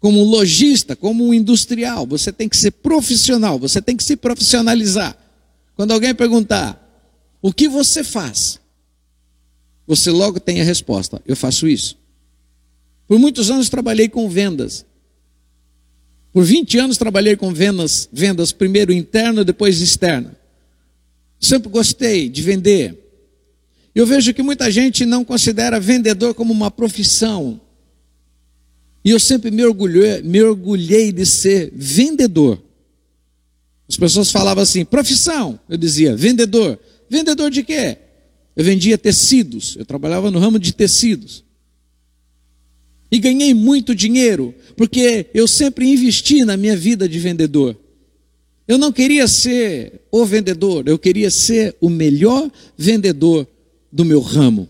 como 0.00 0.25
lojista, 0.25 0.96
como 0.96 1.34
industrial, 1.34 2.06
você 2.06 2.32
tem 2.32 2.48
que 2.48 2.56
ser 2.56 2.70
profissional, 2.70 3.58
você 3.58 3.82
tem 3.82 3.96
que 3.96 4.04
se 4.04 4.16
profissionalizar. 4.16 5.16
Quando 5.75 5.92
alguém 5.92 6.14
perguntar, 6.14 6.82
o 7.42 7.52
que 7.52 7.68
você 7.68 8.02
faz? 8.02 8.58
Você 9.86 10.10
logo 10.10 10.40
tem 10.40 10.60
a 10.60 10.64
resposta: 10.64 11.20
eu 11.26 11.36
faço 11.36 11.68
isso. 11.68 11.98
Por 13.06 13.18
muitos 13.18 13.50
anos 13.50 13.68
trabalhei 13.68 14.08
com 14.08 14.28
vendas. 14.28 14.84
Por 16.32 16.44
20 16.44 16.78
anos 16.78 16.98
trabalhei 16.98 17.36
com 17.36 17.52
vendas, 17.52 18.08
vendas 18.12 18.52
primeiro 18.52 18.92
interna, 18.92 19.44
depois 19.44 19.80
externa. 19.80 20.36
Sempre 21.40 21.68
gostei 21.68 22.28
de 22.28 22.42
vender. 22.42 23.06
Eu 23.94 24.06
vejo 24.06 24.34
que 24.34 24.42
muita 24.42 24.70
gente 24.70 25.06
não 25.06 25.24
considera 25.24 25.80
vendedor 25.80 26.34
como 26.34 26.52
uma 26.52 26.70
profissão. 26.70 27.60
E 29.04 29.10
eu 29.10 29.20
sempre 29.20 29.50
me 29.50 29.64
orgulhei, 29.64 30.20
me 30.22 30.42
orgulhei 30.42 31.12
de 31.12 31.24
ser 31.24 31.72
vendedor. 31.74 32.62
As 33.88 33.96
pessoas 33.96 34.30
falavam 34.30 34.62
assim, 34.62 34.84
profissão. 34.84 35.58
Eu 35.68 35.76
dizia, 35.76 36.16
vendedor. 36.16 36.78
Vendedor 37.08 37.50
de 37.50 37.62
quê? 37.62 37.98
Eu 38.54 38.64
vendia 38.64 38.98
tecidos. 38.98 39.76
Eu 39.78 39.86
trabalhava 39.86 40.30
no 40.30 40.38
ramo 40.38 40.58
de 40.58 40.72
tecidos. 40.72 41.44
E 43.10 43.18
ganhei 43.18 43.54
muito 43.54 43.94
dinheiro, 43.94 44.54
porque 44.76 45.26
eu 45.32 45.46
sempre 45.46 45.86
investi 45.86 46.44
na 46.44 46.56
minha 46.56 46.76
vida 46.76 47.08
de 47.08 47.18
vendedor. 47.18 47.78
Eu 48.66 48.78
não 48.78 48.92
queria 48.92 49.28
ser 49.28 50.00
o 50.11 50.25
vendedor, 50.25 50.88
eu 50.88 50.99
queria 50.99 51.30
ser 51.30 51.76
o 51.80 51.88
melhor 51.88 52.50
vendedor 52.76 53.46
do 53.92 54.04
meu 54.04 54.20
ramo. 54.20 54.68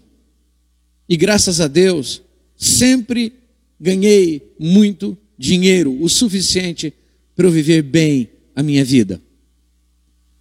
E 1.09 1.17
graças 1.17 1.61
a 1.61 1.67
Deus, 1.67 2.23
sempre 2.57 3.33
ganhei 3.81 4.55
muito 4.59 5.17
dinheiro, 5.39 5.97
o 6.03 6.09
suficiente 6.09 6.93
para 7.35 7.47
eu 7.47 7.51
viver 7.51 7.83
bem 7.83 8.29
a 8.55 8.63
minha 8.63 8.85
vida. 8.85 9.21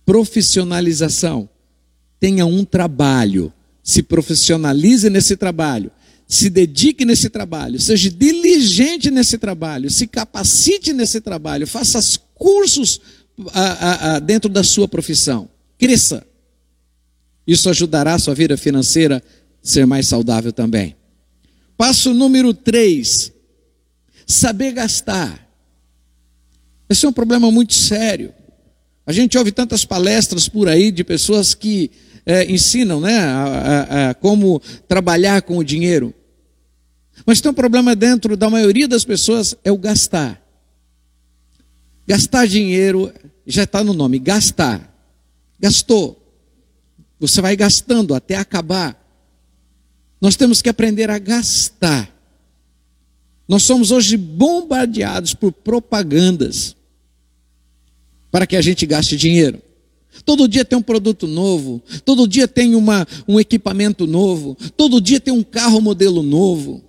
Profissionalização. 0.05 1.49
Tenha 2.19 2.45
um 2.45 2.65
trabalho, 2.65 3.53
se 3.83 4.03
profissionalize 4.03 5.09
nesse 5.09 5.35
trabalho 5.35 5.91
se 6.27 6.49
dedique 6.49 7.05
nesse 7.05 7.29
trabalho, 7.29 7.79
seja 7.79 8.09
diligente 8.09 9.11
nesse 9.11 9.37
trabalho, 9.37 9.89
se 9.91 10.07
capacite 10.07 10.91
nesse 10.91 11.21
trabalho, 11.21 11.67
faça 11.67 11.99
cursos 12.33 12.99
a, 13.53 13.61
a, 13.61 14.15
a, 14.15 14.19
dentro 14.19 14.49
da 14.49 14.63
sua 14.63 14.87
profissão, 14.87 15.49
cresça. 15.77 16.25
Isso 17.45 17.69
ajudará 17.69 18.13
a 18.13 18.19
sua 18.19 18.33
vida 18.33 18.57
financeira 18.57 19.17
a 19.17 19.67
ser 19.67 19.85
mais 19.85 20.07
saudável 20.07 20.51
também. 20.51 20.95
Passo 21.77 22.13
número 22.13 22.53
3: 22.53 23.31
saber 24.25 24.71
gastar. 24.71 25.45
Esse 26.89 27.05
é 27.05 27.09
um 27.09 27.13
problema 27.13 27.51
muito 27.51 27.73
sério. 27.73 28.33
A 29.05 29.11
gente 29.11 29.37
ouve 29.37 29.51
tantas 29.51 29.85
palestras 29.85 30.47
por 30.47 30.67
aí 30.67 30.91
de 30.91 31.03
pessoas 31.03 31.53
que 31.53 31.91
é, 32.25 32.51
ensinam 32.51 32.99
né, 32.99 33.17
a, 33.19 33.43
a, 33.43 34.09
a 34.09 34.13
como 34.15 34.61
trabalhar 34.87 35.41
com 35.43 35.57
o 35.57 35.63
dinheiro. 35.63 36.13
Mas 37.25 37.39
tem 37.39 37.51
um 37.51 37.55
problema 37.55 37.95
dentro 37.95 38.35
da 38.35 38.49
maioria 38.49 38.87
das 38.87 39.05
pessoas, 39.05 39.55
é 39.63 39.71
o 39.71 39.77
gastar. 39.77 40.41
Gastar 42.07 42.47
dinheiro, 42.47 43.11
já 43.45 43.63
está 43.63 43.83
no 43.83 43.93
nome, 43.93 44.19
gastar. 44.19 44.93
Gastou. 45.59 46.21
Você 47.19 47.41
vai 47.41 47.55
gastando 47.55 48.13
até 48.13 48.35
acabar. 48.35 49.01
Nós 50.21 50.35
temos 50.35 50.61
que 50.61 50.69
aprender 50.69 51.09
a 51.09 51.17
gastar. 51.17 52.13
Nós 53.47 53.63
somos 53.63 53.91
hoje 53.91 54.17
bombardeados 54.17 55.33
por 55.33 55.51
propagandas 55.51 56.75
para 58.31 58.45
que 58.45 58.55
a 58.55 58.61
gente 58.61 58.85
gaste 58.85 59.15
dinheiro. 59.15 59.61
Todo 60.23 60.47
dia 60.47 60.65
tem 60.65 60.77
um 60.77 60.81
produto 60.81 61.27
novo, 61.27 61.81
todo 62.03 62.27
dia 62.27 62.47
tem 62.47 62.73
uma, 62.73 63.05
um 63.27 63.39
equipamento 63.39 64.07
novo, 64.07 64.57
todo 64.75 65.01
dia 65.01 65.19
tem 65.19 65.33
um 65.33 65.43
carro 65.43 65.81
modelo 65.81 66.23
novo. 66.23 66.83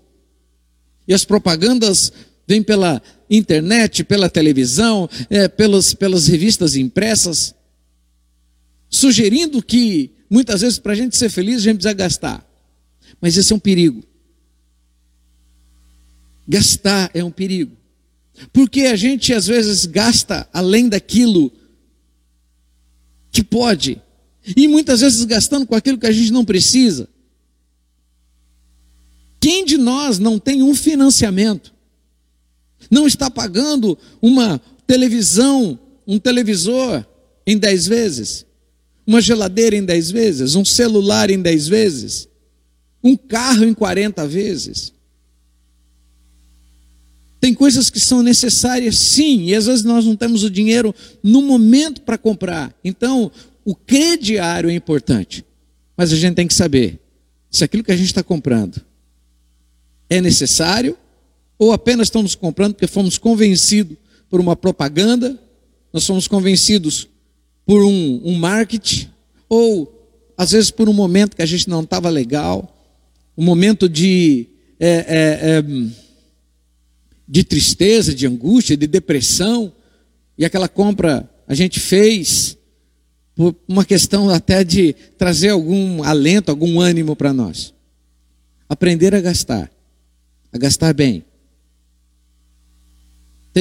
E 1.09 1.15
as 1.15 1.25
propagandas 1.25 2.13
vêm 2.47 2.63
pela 2.63 3.03
internet, 3.29 4.05
pela 4.05 4.29
televisão, 4.29 5.09
é, 5.29 5.49
pelas, 5.49 5.95
pelas 5.95 6.27
revistas 6.27 6.77
impressas, 6.77 7.55
sugerindo 8.89 9.63
que 9.63 10.13
muitas 10.31 10.61
vezes 10.61 10.79
para 10.79 10.93
a 10.93 10.97
gente 10.97 11.17
ser 11.17 11.29
feliz 11.29 11.59
a 11.59 11.65
gente 11.65 11.77
precisa 11.77 11.95
gastar. 11.95 12.47
Mas 13.21 13.37
esse 13.37 13.53
é 13.53 13.57
um 13.57 13.61
perigo. 13.61 14.03
Gastar 16.47 17.11
é 17.13 17.25
um 17.25 17.31
perigo. 17.31 17.77
Porque 18.53 18.83
a 18.83 18.97
gente 18.97 19.33
às 19.33 19.47
vezes 19.47 19.87
gasta 19.87 20.49
além 20.53 20.89
daquilo 20.89 21.53
que 23.31 23.43
pode. 23.43 24.01
E 24.57 24.69
muitas 24.69 25.01
vezes 25.01 25.25
gastando 25.25 25.67
com 25.67 25.75
aquilo 25.75 25.99
que 25.99 26.07
a 26.07 26.13
gente 26.13 26.31
não 26.33 26.45
precisa. 26.45 27.09
Quem 29.41 29.65
de 29.65 29.77
nós 29.77 30.19
não 30.19 30.39
tem 30.39 30.63
um 30.63 30.75
financiamento? 30.75 31.76
Não 32.91 33.07
está 33.07 33.31
pagando 33.31 33.99
uma 34.21 34.61
televisão, 34.87 35.79
um 36.07 36.19
televisor 36.19 37.05
em 37.47 37.59
10 37.59 37.87
vezes? 37.87 38.47
Uma 39.07 39.21
geladeira 39.21 39.77
em 39.77 39.85
10 39.85 40.11
vezes? 40.11 40.55
Um 40.55 40.65
celular 40.65 41.31
em 41.31 41.41
10 41.41 41.69
vezes? 41.69 42.29
Um 43.03 43.17
carro 43.17 43.65
em 43.65 43.75
40 43.75 44.27
vezes? 44.27 44.93
Tem 47.41 47.55
coisas 47.55 47.91
que 47.91 48.01
são 48.01 48.23
necessárias, 48.23 48.99
sim, 48.99 49.45
e 49.45 49.55
às 49.55 49.67
vezes 49.67 49.85
nós 49.85 50.05
não 50.05 50.17
temos 50.17 50.43
o 50.43 50.51
dinheiro 50.51 50.95
no 51.23 51.43
momento 51.43 52.01
para 52.01 52.19
comprar. 52.19 52.75
Então, 52.83 53.31
o 53.65 53.75
crediário 53.75 54.71
é 54.71 54.75
importante. 54.75 55.45
Mas 55.97 56.13
a 56.13 56.17
gente 56.17 56.35
tem 56.35 56.47
que 56.47 56.55
saber 56.55 57.01
se 57.51 57.65
aquilo 57.65 57.85
que 57.85 57.93
a 57.93 57.97
gente 57.97 58.07
está 58.07 58.23
comprando 58.23 58.81
é 60.11 60.21
necessário 60.21 60.97
ou 61.59 61.73
apenas 61.73 62.09
estamos 62.09 62.35
comprando 62.35 62.75
porque 62.75 62.87
fomos 62.87 63.19
convencidos 63.19 63.97
por 64.29 64.41
uma 64.41 64.57
propaganda, 64.57 65.39
nós 65.93 66.07
fomos 66.07 66.29
convencidos 66.29 67.09
por 67.65 67.83
um, 67.85 68.21
um 68.25 68.35
marketing, 68.35 69.09
ou 69.49 69.93
às 70.37 70.51
vezes 70.53 70.71
por 70.71 70.89
um 70.89 70.93
momento 70.93 71.35
que 71.35 71.43
a 71.43 71.47
gente 71.47 71.69
não 71.69 71.83
estava 71.83 72.09
legal, 72.09 72.73
um 73.37 73.45
momento 73.45 73.89
de, 73.89 74.47
é, 74.79 74.89
é, 74.89 75.59
é, 75.59 75.65
de 77.27 77.45
tristeza, 77.45 78.15
de 78.15 78.27
angústia, 78.27 78.77
de 78.77 78.87
depressão, 78.87 79.73
e 80.39 80.45
aquela 80.45 80.69
compra 80.69 81.29
a 81.49 81.55
gente 81.55 81.81
fez, 81.81 82.57
por 83.35 83.55
uma 83.69 83.85
questão 83.85 84.31
até 84.31 84.65
de 84.65 84.95
trazer 85.19 85.51
algum 85.51 86.03
alento, 86.03 86.51
algum 86.51 86.81
ânimo 86.81 87.15
para 87.15 87.33
nós. 87.33 87.73
Aprender 88.69 89.15
a 89.15 89.21
gastar, 89.21 89.71
a 90.53 90.59
gastar 90.59 90.93
bem. 90.93 91.25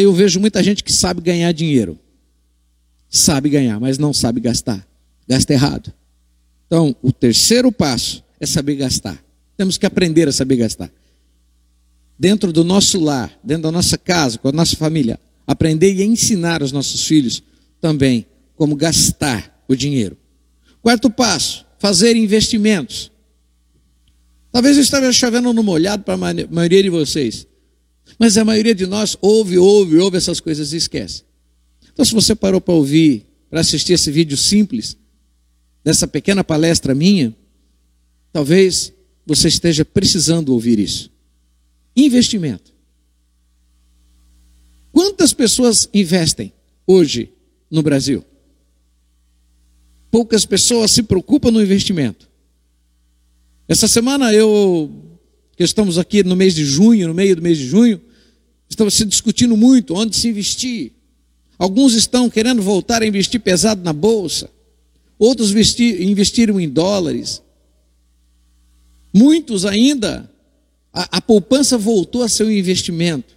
Eu 0.02 0.12
vejo 0.12 0.40
muita 0.40 0.62
gente 0.62 0.84
que 0.84 0.92
sabe 0.92 1.22
ganhar 1.22 1.52
dinheiro, 1.54 1.98
sabe 3.10 3.50
ganhar, 3.50 3.80
mas 3.80 3.98
não 3.98 4.14
sabe 4.14 4.42
gastar, 4.42 4.86
gasta 5.28 5.54
errado. 5.54 5.94
Então, 6.68 6.96
o 7.02 7.14
terceiro 7.14 7.72
passo 7.72 8.24
é 8.40 8.46
saber 8.46 8.75
gastar. 8.75 9.24
Temos 9.56 9.78
que 9.78 9.86
aprender 9.86 10.28
a 10.28 10.34
saber 10.34 10.58
gastar. 10.58 10.92
Dentro 12.20 12.52
do 12.52 12.64
nosso 12.64 13.00
lar, 13.00 13.32
dentro 13.42 13.64
da 13.64 13.72
nossa 13.72 13.98
casa, 13.98 14.38
com 14.38 14.50
a 14.50 14.52
nossa 14.52 14.75
família, 14.75 15.18
aprender 15.48 15.94
e 15.94 16.04
ensinar 16.04 16.62
os 16.62 16.74
nossos 16.74 17.06
filhos 17.06 17.42
também 17.80 18.25
como 18.58 18.75
gastar 18.75 19.64
o 19.68 19.75
dinheiro. 19.75 20.18
Quarto 20.82 21.10
passo, 21.10 21.66
fazer 21.80 22.18
investimentos. 22.18 23.12
Talvez 24.52 24.75
eu 24.75 24.84
esteja 24.84 25.12
chovendo 25.14 25.54
no 25.54 25.64
molhado 25.64 26.04
para 26.04 26.16
a 26.16 26.48
maioria 26.50 26.84
de 26.84 26.90
vocês, 26.90 27.48
mas 28.20 28.38
a 28.38 28.46
maioria 28.46 28.76
de 28.76 28.86
nós 28.86 29.18
ouve, 29.22 29.58
ouve, 29.58 29.98
ouve 29.98 30.18
essas 30.18 30.40
coisas 30.40 30.74
e 30.74 30.78
esquece. 30.78 31.24
Então, 31.92 32.06
se 32.06 32.14
você 32.14 32.36
parou 32.36 32.62
para 32.62 32.74
ouvir, 32.74 33.26
para 33.50 33.62
assistir 33.62 33.94
esse 33.94 34.12
vídeo 34.12 34.38
simples, 34.38 34.98
dessa 35.84 36.08
pequena 36.08 36.44
palestra 36.44 36.96
minha, 36.96 37.36
talvez 38.34 38.92
você 39.26 39.48
esteja 39.48 39.86
precisando 39.86 40.50
ouvir 40.50 40.80
isso. 40.80 41.12
Investimento. 41.96 42.74
Quantas 44.92 45.34
pessoas 45.34 45.90
investem 45.94 46.54
hoje 46.88 47.32
no 47.70 47.82
Brasil? 47.82 48.24
Poucas 50.10 50.46
pessoas 50.46 50.92
se 50.92 51.04
preocupam 51.04 51.52
no 51.52 51.62
investimento. 51.62 52.30
Essa 53.68 53.88
semana 53.88 54.34
eu, 54.34 54.90
que 55.56 55.64
estamos 55.64 55.98
aqui 55.98 56.24
no 56.24 56.36
mês 56.36 56.54
de 56.54 56.66
junho, 56.66 57.08
no 57.08 57.14
meio 57.14 57.36
do 57.36 57.42
mês 57.42 57.58
de 57.58 57.66
junho, 57.66 58.02
estamos 58.70 58.94
se 58.94 59.06
discutindo 59.06 59.56
muito 59.56 59.96
onde 59.96 60.16
se 60.16 60.28
investir. 60.28 60.92
Alguns 61.58 61.94
estão 61.94 62.30
querendo 62.30 62.62
voltar 62.62 63.02
a 63.02 63.08
investir 63.08 63.40
pesado 63.40 63.82
na 63.82 63.94
bolsa, 63.94 64.50
outros 65.18 65.52
investir, 65.52 66.02
investiram 66.02 66.60
em 66.60 66.68
dólares. 66.68 67.42
Muitos 69.14 69.66
ainda, 69.66 70.30
a, 70.92 71.18
a 71.18 71.22
poupança 71.22 71.78
voltou 71.78 72.22
a 72.22 72.28
ser 72.28 72.44
um 72.44 72.52
investimento. 72.52 73.34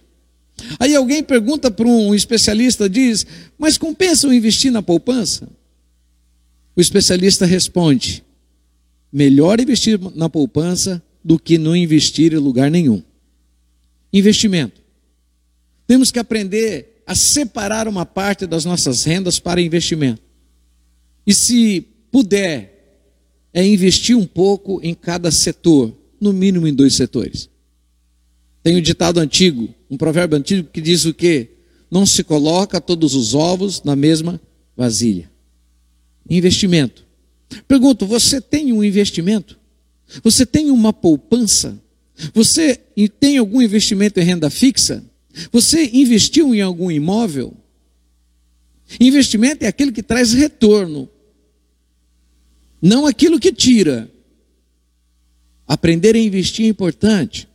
Aí 0.77 0.93
alguém 0.93 1.23
pergunta 1.23 1.71
para 1.71 1.87
um 1.87 2.13
especialista, 2.13 2.89
diz, 2.89 3.25
mas 3.57 3.77
compensa 3.77 4.27
eu 4.27 4.33
investir 4.33 4.71
na 4.71 4.83
poupança? 4.83 5.47
O 6.75 6.81
especialista 6.81 7.45
responde: 7.45 8.23
melhor 9.09 9.61
investir 9.61 9.97
na 10.15 10.29
poupança 10.29 11.01
do 11.23 11.39
que 11.39 11.57
não 11.57 11.75
investir 11.75 12.33
em 12.33 12.37
lugar 12.37 12.71
nenhum. 12.71 13.03
Investimento. 14.11 14.81
Temos 15.85 16.11
que 16.11 16.19
aprender 16.19 17.03
a 17.05 17.15
separar 17.15 17.87
uma 17.87 18.05
parte 18.05 18.45
das 18.45 18.65
nossas 18.65 19.03
rendas 19.03 19.39
para 19.39 19.61
investimento. 19.61 20.21
E 21.25 21.33
se 21.33 21.81
puder, 22.11 22.79
é 23.53 23.65
investir 23.65 24.15
um 24.15 24.25
pouco 24.25 24.79
em 24.83 24.93
cada 24.93 25.31
setor, 25.31 25.95
no 26.19 26.31
mínimo 26.31 26.67
em 26.67 26.73
dois 26.73 26.93
setores. 26.93 27.49
Tem 28.61 28.75
um 28.75 28.81
ditado 28.81 29.19
antigo, 29.19 29.73
um 29.89 29.97
provérbio 29.97 30.37
antigo 30.37 30.69
que 30.71 30.81
diz 30.81 31.05
o 31.05 31.13
quê? 31.13 31.49
Não 31.89 32.05
se 32.05 32.23
coloca 32.23 32.79
todos 32.79 33.15
os 33.15 33.33
ovos 33.33 33.81
na 33.83 33.95
mesma 33.95 34.39
vasilha. 34.77 35.31
Investimento. 36.29 37.05
Pergunto, 37.67 38.05
você 38.05 38.39
tem 38.39 38.71
um 38.71 38.83
investimento? 38.83 39.59
Você 40.23 40.45
tem 40.45 40.71
uma 40.71 40.91
poupança? 40.91 41.81
Você 42.33 42.75
tem 43.19 43.37
algum 43.37 43.61
investimento 43.61 44.19
em 44.19 44.23
renda 44.23 44.49
fixa? 44.49 45.03
Você 45.51 45.89
investiu 45.93 46.53
em 46.53 46.61
algum 46.61 46.89
imóvel? 46.89 47.55
Investimento 48.99 49.63
é 49.63 49.67
aquele 49.67 49.91
que 49.91 50.01
traz 50.01 50.33
retorno, 50.33 51.09
não 52.81 53.05
aquilo 53.05 53.39
que 53.39 53.51
tira. 53.51 54.09
Aprender 55.67 56.15
a 56.15 56.19
investir 56.19 56.65
é 56.65 56.69
importante. 56.69 57.47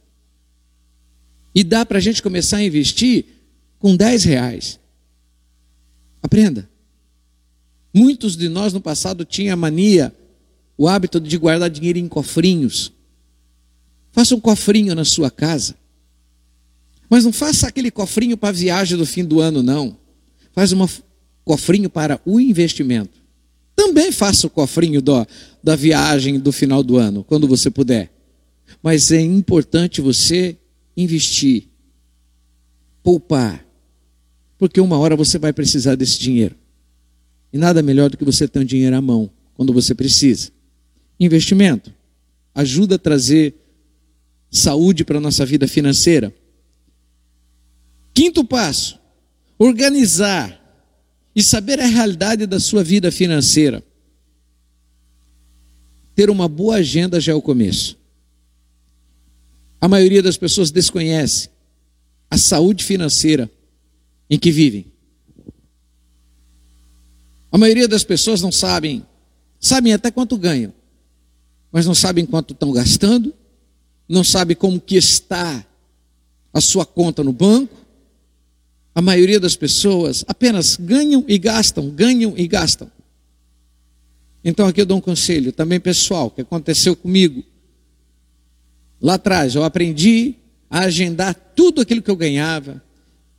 E 1.54 1.64
dá 1.64 1.84
para 1.84 1.98
a 1.98 2.00
gente 2.00 2.22
começar 2.22 2.58
a 2.58 2.62
investir 2.62 3.24
com 3.78 3.96
10 3.96 4.24
reais. 4.24 4.78
Aprenda. 6.22 6.68
Muitos 7.92 8.36
de 8.36 8.48
nós 8.48 8.72
no 8.72 8.80
passado 8.80 9.24
tinham 9.24 9.54
a 9.54 9.56
mania, 9.56 10.14
o 10.76 10.88
hábito 10.88 11.20
de 11.20 11.36
guardar 11.38 11.70
dinheiro 11.70 11.98
em 11.98 12.08
cofrinhos. 12.08 12.92
Faça 14.12 14.34
um 14.34 14.40
cofrinho 14.40 14.94
na 14.94 15.04
sua 15.04 15.30
casa. 15.30 15.76
Mas 17.08 17.24
não 17.24 17.32
faça 17.32 17.68
aquele 17.68 17.90
cofrinho 17.90 18.36
para 18.36 18.48
a 18.48 18.52
viagem 18.52 18.96
do 18.96 19.06
fim 19.06 19.24
do 19.24 19.40
ano, 19.40 19.62
não. 19.62 19.96
Faz 20.52 20.72
um 20.72 20.86
cofrinho 21.44 21.90
para 21.90 22.20
o 22.24 22.40
investimento. 22.40 23.18
Também 23.76 24.12
faça 24.12 24.46
o 24.46 24.50
cofrinho 24.50 25.02
do, 25.02 25.26
da 25.62 25.76
viagem 25.76 26.38
do 26.38 26.52
final 26.52 26.82
do 26.82 26.96
ano, 26.96 27.24
quando 27.24 27.46
você 27.46 27.70
puder. 27.70 28.12
Mas 28.82 29.10
é 29.10 29.20
importante 29.20 30.00
você 30.00 30.56
investir, 30.96 31.68
poupar, 33.02 33.64
porque 34.58 34.80
uma 34.80 34.96
hora 34.98 35.16
você 35.16 35.38
vai 35.38 35.52
precisar 35.52 35.96
desse 35.96 36.18
dinheiro. 36.18 36.54
E 37.52 37.58
nada 37.58 37.82
melhor 37.82 38.10
do 38.10 38.16
que 38.16 38.24
você 38.24 38.48
ter 38.48 38.60
um 38.60 38.64
dinheiro 38.64 38.96
à 38.96 39.00
mão 39.00 39.30
quando 39.54 39.72
você 39.72 39.94
precisa. 39.94 40.50
Investimento 41.18 41.92
ajuda 42.54 42.96
a 42.96 42.98
trazer 42.98 43.54
saúde 44.50 45.04
para 45.04 45.18
a 45.18 45.20
nossa 45.20 45.44
vida 45.44 45.66
financeira. 45.66 46.32
Quinto 48.12 48.44
passo: 48.44 48.98
organizar 49.58 50.60
e 51.34 51.42
saber 51.42 51.80
a 51.80 51.86
realidade 51.86 52.46
da 52.46 52.60
sua 52.60 52.84
vida 52.84 53.10
financeira. 53.10 53.82
Ter 56.14 56.30
uma 56.30 56.46
boa 56.46 56.76
agenda 56.76 57.20
já 57.20 57.32
é 57.32 57.34
o 57.34 57.42
começo. 57.42 57.98
A 59.80 59.88
maioria 59.88 60.22
das 60.22 60.36
pessoas 60.36 60.70
desconhece 60.70 61.50
a 62.30 62.38
saúde 62.38 62.84
financeira 62.84 63.50
em 64.30 64.38
que 64.38 64.50
vivem. 64.52 64.86
A 67.50 67.58
maioria 67.58 67.86
das 67.86 68.02
pessoas 68.02 68.40
não 68.40 68.50
sabem, 68.50 69.04
sabem 69.60 69.92
até 69.92 70.10
quanto 70.10 70.38
ganham, 70.38 70.72
mas 71.74 71.86
não 71.86 71.94
sabem 71.94 72.24
quanto 72.24 72.52
estão 72.52 72.70
gastando, 72.70 73.34
não 74.08 74.22
sabem 74.22 74.54
como 74.54 74.80
que 74.80 74.94
está 74.94 75.66
a 76.52 76.60
sua 76.60 76.86
conta 76.86 77.24
no 77.24 77.32
banco. 77.32 77.74
A 78.94 79.02
maioria 79.02 79.40
das 79.40 79.56
pessoas 79.56 80.24
apenas 80.28 80.76
ganham 80.76 81.24
e 81.26 81.36
gastam, 81.36 81.90
ganham 81.90 82.32
e 82.36 82.46
gastam. 82.46 82.88
Então 84.44 84.68
aqui 84.68 84.82
eu 84.82 84.86
dou 84.86 84.98
um 84.98 85.00
conselho 85.00 85.50
também 85.50 85.80
pessoal 85.80 86.30
que 86.30 86.42
aconteceu 86.42 86.94
comigo. 86.94 87.42
Lá 89.02 89.14
atrás, 89.14 89.56
eu 89.56 89.64
aprendi 89.64 90.36
a 90.70 90.82
agendar 90.82 91.34
tudo 91.56 91.80
aquilo 91.80 92.02
que 92.02 92.10
eu 92.10 92.16
ganhava 92.16 92.80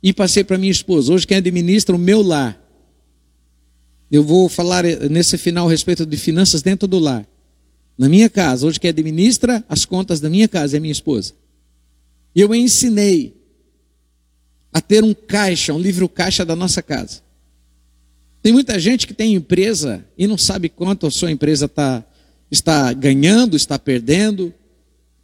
e 0.02 0.12
passei 0.12 0.44
para 0.44 0.58
minha 0.58 0.70
esposa. 0.70 1.10
Hoje, 1.10 1.26
quem 1.26 1.38
administra 1.38 1.96
o 1.96 1.98
meu 1.98 2.20
lar. 2.20 2.62
Eu 4.12 4.22
vou 4.22 4.46
falar 4.50 4.84
nesse 4.84 5.38
final 5.38 5.66
a 5.66 5.70
respeito 5.70 6.04
de 6.04 6.18
finanças 6.18 6.60
dentro 6.60 6.86
do 6.86 6.98
lar. 6.98 7.26
Na 7.98 8.08
minha 8.08 8.28
casa, 8.28 8.66
hoje 8.66 8.78
quem 8.78 8.90
administra 8.90 9.64
as 9.68 9.84
contas 9.84 10.20
da 10.20 10.28
minha 10.28 10.48
casa 10.48 10.76
é 10.76 10.80
minha 10.80 10.92
esposa. 10.92 11.32
E 12.34 12.40
eu 12.40 12.54
ensinei 12.54 13.34
a 14.72 14.80
ter 14.80 15.02
um 15.02 15.14
caixa, 15.14 15.72
um 15.72 15.78
livro 15.78 16.08
caixa 16.08 16.44
da 16.44 16.54
nossa 16.54 16.82
casa. 16.82 17.22
Tem 18.42 18.52
muita 18.52 18.78
gente 18.78 19.06
que 19.06 19.14
tem 19.14 19.34
empresa 19.34 20.04
e 20.16 20.26
não 20.26 20.36
sabe 20.36 20.68
quanto 20.68 21.06
a 21.06 21.10
sua 21.10 21.30
empresa 21.30 21.66
tá, 21.66 22.04
está 22.50 22.92
ganhando, 22.92 23.56
está 23.56 23.78
perdendo. 23.78 24.52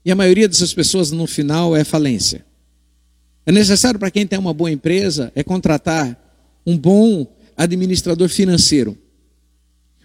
E 0.05 0.11
a 0.11 0.17
maioria 0.17 0.49
dessas 0.49 0.73
pessoas 0.73 1.11
no 1.11 1.27
final 1.27 1.77
é 1.77 1.85
falência. 1.85 2.45
É 3.45 3.53
necessário 3.53 4.01
para 4.01 4.11
quem 4.11 4.27
tem 4.27 4.39
uma 4.39 4.55
boa 4.55 4.71
empresa 4.71 5.31
é 5.35 5.43
contratar 5.43 6.19
um 6.67 6.77
bom 6.77 7.27
administrador 7.57 8.29
financeiro. 8.29 8.97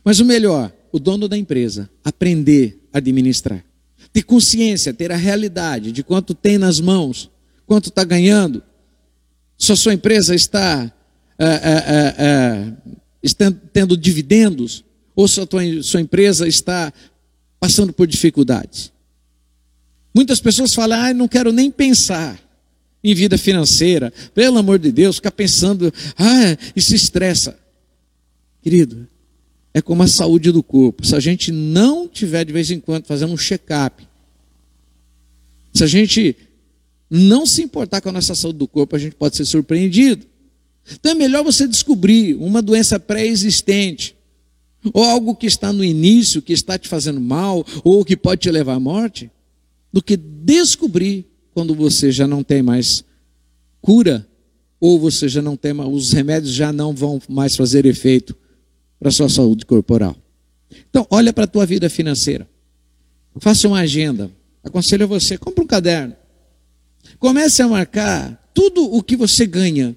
Mas 0.03 0.19
o 0.19 0.25
melhor, 0.25 0.71
o 0.91 0.99
dono 0.99 1.27
da 1.27 1.37
empresa, 1.37 1.89
aprender 2.03 2.79
a 2.93 2.97
administrar. 2.97 3.63
Ter 4.13 4.23
consciência, 4.23 4.93
ter 4.93 5.11
a 5.11 5.15
realidade 5.15 5.91
de 5.91 6.03
quanto 6.03 6.33
tem 6.33 6.57
nas 6.57 6.79
mãos, 6.79 7.29
quanto 7.65 7.89
está 7.89 8.03
ganhando. 8.03 8.63
Se 9.57 9.71
a 9.71 9.75
sua 9.75 9.93
empresa 9.93 10.33
está, 10.33 10.91
é, 11.37 12.73
é, 13.23 13.37
tendo 13.73 13.97
dividendos, 13.97 14.83
ou 15.15 15.27
se 15.27 15.41
a 15.41 15.45
tua, 15.45 15.61
sua 15.81 16.01
empresa 16.01 16.47
está 16.47 16.93
passando 17.59 17.91
por 17.91 18.07
dificuldades. 18.07 18.91
Muitas 20.13 20.39
pessoas 20.39 20.73
falam, 20.73 20.99
ah, 20.99 21.13
não 21.13 21.27
quero 21.27 21.51
nem 21.51 21.69
pensar 21.69 22.39
em 23.03 23.13
vida 23.13 23.37
financeira. 23.37 24.11
Pelo 24.33 24.57
amor 24.57 24.79
de 24.79 24.91
Deus, 24.91 25.17
ficar 25.17 25.31
pensando, 25.31 25.93
ah, 26.17 26.57
isso 26.75 26.95
estressa. 26.95 27.57
Querido, 28.61 29.07
é 29.73 29.81
como 29.81 30.03
a 30.03 30.07
saúde 30.07 30.51
do 30.51 30.63
corpo. 30.63 31.05
Se 31.05 31.15
a 31.15 31.19
gente 31.19 31.51
não 31.51 32.07
tiver 32.07 32.43
de 32.43 32.53
vez 32.53 32.71
em 32.71 32.79
quando 32.79 33.05
fazendo 33.05 33.33
um 33.33 33.37
check-up, 33.37 34.07
se 35.73 35.83
a 35.83 35.87
gente 35.87 36.35
não 37.09 37.45
se 37.45 37.61
importar 37.61 38.01
com 38.01 38.09
a 38.09 38.11
nossa 38.11 38.35
saúde 38.35 38.59
do 38.59 38.67
corpo, 38.67 38.95
a 38.95 38.99
gente 38.99 39.15
pode 39.15 39.37
ser 39.37 39.45
surpreendido. 39.45 40.25
Então 40.91 41.11
é 41.11 41.15
melhor 41.15 41.43
você 41.43 41.67
descobrir 41.67 42.35
uma 42.35 42.61
doença 42.61 42.99
pré-existente, 42.99 44.15
ou 44.93 45.03
algo 45.03 45.35
que 45.35 45.45
está 45.45 45.71
no 45.73 45.83
início, 45.83 46.41
que 46.41 46.53
está 46.53 46.77
te 46.77 46.87
fazendo 46.87 47.19
mal, 47.19 47.65
ou 47.83 48.03
que 48.05 48.15
pode 48.15 48.41
te 48.41 48.51
levar 48.51 48.75
à 48.75 48.79
morte, 48.79 49.29
do 49.91 50.01
que 50.01 50.15
descobrir 50.15 51.25
quando 51.53 51.75
você 51.75 52.11
já 52.11 52.27
não 52.27 52.43
tem 52.43 52.61
mais 52.61 53.03
cura, 53.81 54.27
ou 54.79 54.99
você 54.99 55.27
já 55.27 55.41
não 55.41 55.57
tem 55.57 55.73
mais, 55.73 55.89
os 55.89 56.11
remédios 56.11 56.53
já 56.53 56.71
não 56.71 56.93
vão 56.93 57.21
mais 57.27 57.55
fazer 57.55 57.85
efeito 57.85 58.35
para 58.99 59.09
a 59.09 59.11
sua 59.11 59.29
saúde 59.29 59.65
corporal. 59.65 60.15
Então, 60.89 61.05
olha 61.09 61.31
para 61.31 61.45
a 61.45 61.47
tua 61.47 61.65
vida 61.65 61.89
financeira. 61.89 62.47
Faça 63.39 63.67
uma 63.67 63.79
agenda. 63.79 64.31
Aconselho 64.63 65.07
você, 65.07 65.37
compre 65.37 65.63
um 65.63 65.67
caderno. 65.67 66.15
Comece 67.19 67.61
a 67.61 67.67
marcar 67.67 68.49
tudo 68.53 68.83
o 68.83 69.01
que 69.01 69.15
você 69.15 69.45
ganha. 69.45 69.95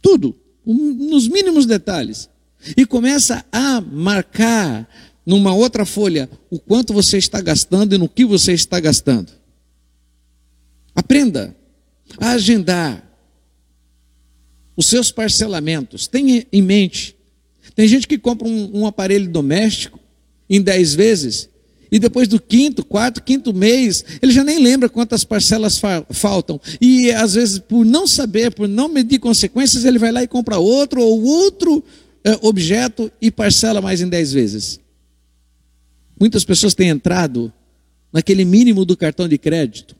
Tudo, 0.00 0.36
nos 0.64 1.28
mínimos 1.28 1.66
detalhes. 1.66 2.28
E 2.76 2.86
começa 2.86 3.44
a 3.50 3.80
marcar 3.80 4.88
numa 5.24 5.54
outra 5.54 5.84
folha 5.84 6.28
o 6.50 6.58
quanto 6.58 6.92
você 6.92 7.18
está 7.18 7.40
gastando 7.40 7.94
e 7.94 7.98
no 7.98 8.08
que 8.08 8.24
você 8.24 8.52
está 8.52 8.78
gastando. 8.78 9.32
Aprenda 10.94 11.56
a 12.18 12.32
agendar 12.32 13.08
os 14.76 14.86
seus 14.86 15.10
parcelamentos. 15.10 16.06
Tenha 16.06 16.46
em 16.52 16.62
mente. 16.62 17.16
Tem 17.74 17.88
gente 17.88 18.06
que 18.06 18.18
compra 18.18 18.46
um, 18.46 18.80
um 18.80 18.86
aparelho 18.86 19.28
doméstico 19.28 19.98
em 20.48 20.60
10 20.60 20.94
vezes 20.94 21.48
e 21.92 21.98
depois 21.98 22.26
do 22.26 22.40
quinto, 22.40 22.82
quarto, 22.82 23.22
quinto 23.22 23.52
mês, 23.52 24.02
ele 24.22 24.32
já 24.32 24.42
nem 24.42 24.58
lembra 24.58 24.88
quantas 24.88 25.24
parcelas 25.24 25.76
fa 25.76 26.02
faltam. 26.08 26.58
E 26.80 27.12
às 27.12 27.34
vezes, 27.34 27.58
por 27.58 27.84
não 27.84 28.06
saber, 28.06 28.54
por 28.54 28.66
não 28.66 28.88
medir 28.88 29.18
consequências, 29.18 29.84
ele 29.84 29.98
vai 29.98 30.10
lá 30.10 30.22
e 30.22 30.26
compra 30.26 30.56
outro 30.56 31.02
ou 31.02 31.22
outro 31.22 31.84
é, 32.24 32.38
objeto 32.40 33.12
e 33.20 33.30
parcela 33.30 33.82
mais 33.82 34.00
em 34.00 34.08
dez 34.08 34.32
vezes. 34.32 34.80
Muitas 36.18 36.46
pessoas 36.46 36.72
têm 36.72 36.88
entrado 36.88 37.52
naquele 38.10 38.46
mínimo 38.46 38.86
do 38.86 38.96
cartão 38.96 39.28
de 39.28 39.36
crédito, 39.36 39.94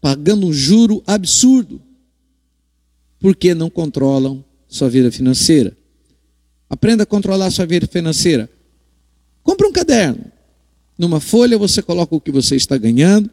pagando 0.00 0.48
um 0.48 0.52
juro 0.52 1.00
absurdo, 1.06 1.80
porque 3.20 3.54
não 3.54 3.70
controlam 3.70 4.44
sua 4.66 4.88
vida 4.88 5.12
financeira. 5.12 5.76
Aprenda 6.68 7.04
a 7.04 7.06
controlar 7.06 7.50
sua 7.50 7.66
vida 7.66 7.86
financeira. 7.86 8.50
Compre 9.42 9.66
um 9.66 9.72
caderno. 9.72 10.32
Numa 10.98 11.20
folha 11.20 11.58
você 11.58 11.82
coloca 11.82 12.14
o 12.14 12.20
que 12.20 12.30
você 12.30 12.56
está 12.56 12.76
ganhando, 12.76 13.30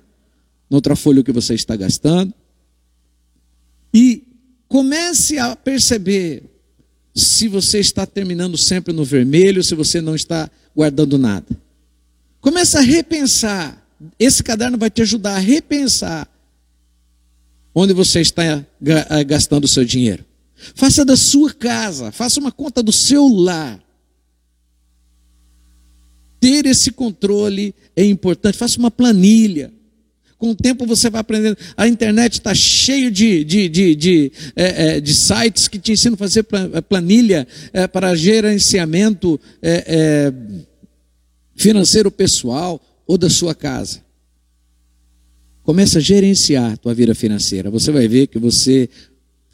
noutra 0.69 0.96
folha 0.96 1.22
o 1.22 1.24
que 1.24 1.32
você 1.32 1.54
está 1.54 1.76
gastando. 1.76 2.34
E 3.93 4.24
comece 4.67 5.38
a 5.38 5.56
perceber 5.56 6.43
se 7.15 7.48
você 7.48 7.80
está 7.80 8.06
terminando 8.06 8.58
sempre 8.58 8.93
no 8.93 9.06
vermelho, 9.06 9.63
se 9.63 9.76
você 9.76 10.02
não 10.02 10.15
está 10.15 10.50
guardando 10.76 11.17
nada. 11.17 11.48
Comece 12.41 12.78
a 12.78 12.82
repensar. 12.82 13.82
Esse 14.19 14.43
caderno 14.43 14.78
vai 14.78 14.89
te 14.89 15.02
ajudar 15.02 15.36
a 15.36 15.39
repensar 15.39 16.28
onde 17.74 17.93
você 17.93 18.22
está 18.22 18.43
eh, 18.43 19.24
gastando 19.24 19.63
o 19.63 19.67
seu 19.67 19.86
dinheiro. 19.86 20.26
Faça 20.76 21.04
da 21.04 21.15
sua 21.15 21.54
casa, 21.54 22.12
faça 22.12 22.39
uma 22.39 22.52
conta 22.52 22.82
do 22.82 22.91
seu 22.91 23.28
lar 23.28 23.84
ter 26.43 26.65
esse 26.65 26.91
controle 26.91 27.73
é 27.95 28.04
importante. 28.04 28.58
Faça 28.58 28.78
uma 28.78 28.91
planilha. 28.91 29.71
Com 30.38 30.49
o 30.49 30.56
tempo 30.56 30.86
você 30.86 31.10
vai 31.10 31.21
aprendendo. 31.21 31.58
A 31.78 31.88
internet 31.88 32.34
está 32.34 32.54
cheio 32.54 33.10
de, 33.10 33.45
de, 33.45 33.69
de, 33.69 33.95
de, 33.95 34.32
é, 34.54 34.97
é, 34.97 34.99
de, 34.99 35.13
sites 35.13 35.69
que 35.69 35.80
te 35.80 35.93
ensinam 35.93 36.15
a 36.15 36.17
fazer 36.17 36.45
é, 36.73 36.82
planilha 36.82 37.47
é, 37.71 37.88
para 37.88 38.13
gerenciamento 38.13 39.39
é, 39.62 39.86
é, 39.88 40.34
financeiro 41.56 42.12
pessoal 42.12 42.82
ou 43.08 43.17
da 43.17 43.30
sua 43.30 43.56
casa. 43.56 44.02
Começa 45.63 45.99
a 45.99 46.02
gerenciar 46.02 46.73
a 46.73 46.78
tua 46.78 46.93
vida 46.93 47.15
financeira. 47.15 47.71
Você 47.71 47.89
vai 47.89 48.06
ver 48.06 48.28
que 48.28 48.38
você. 48.38 48.89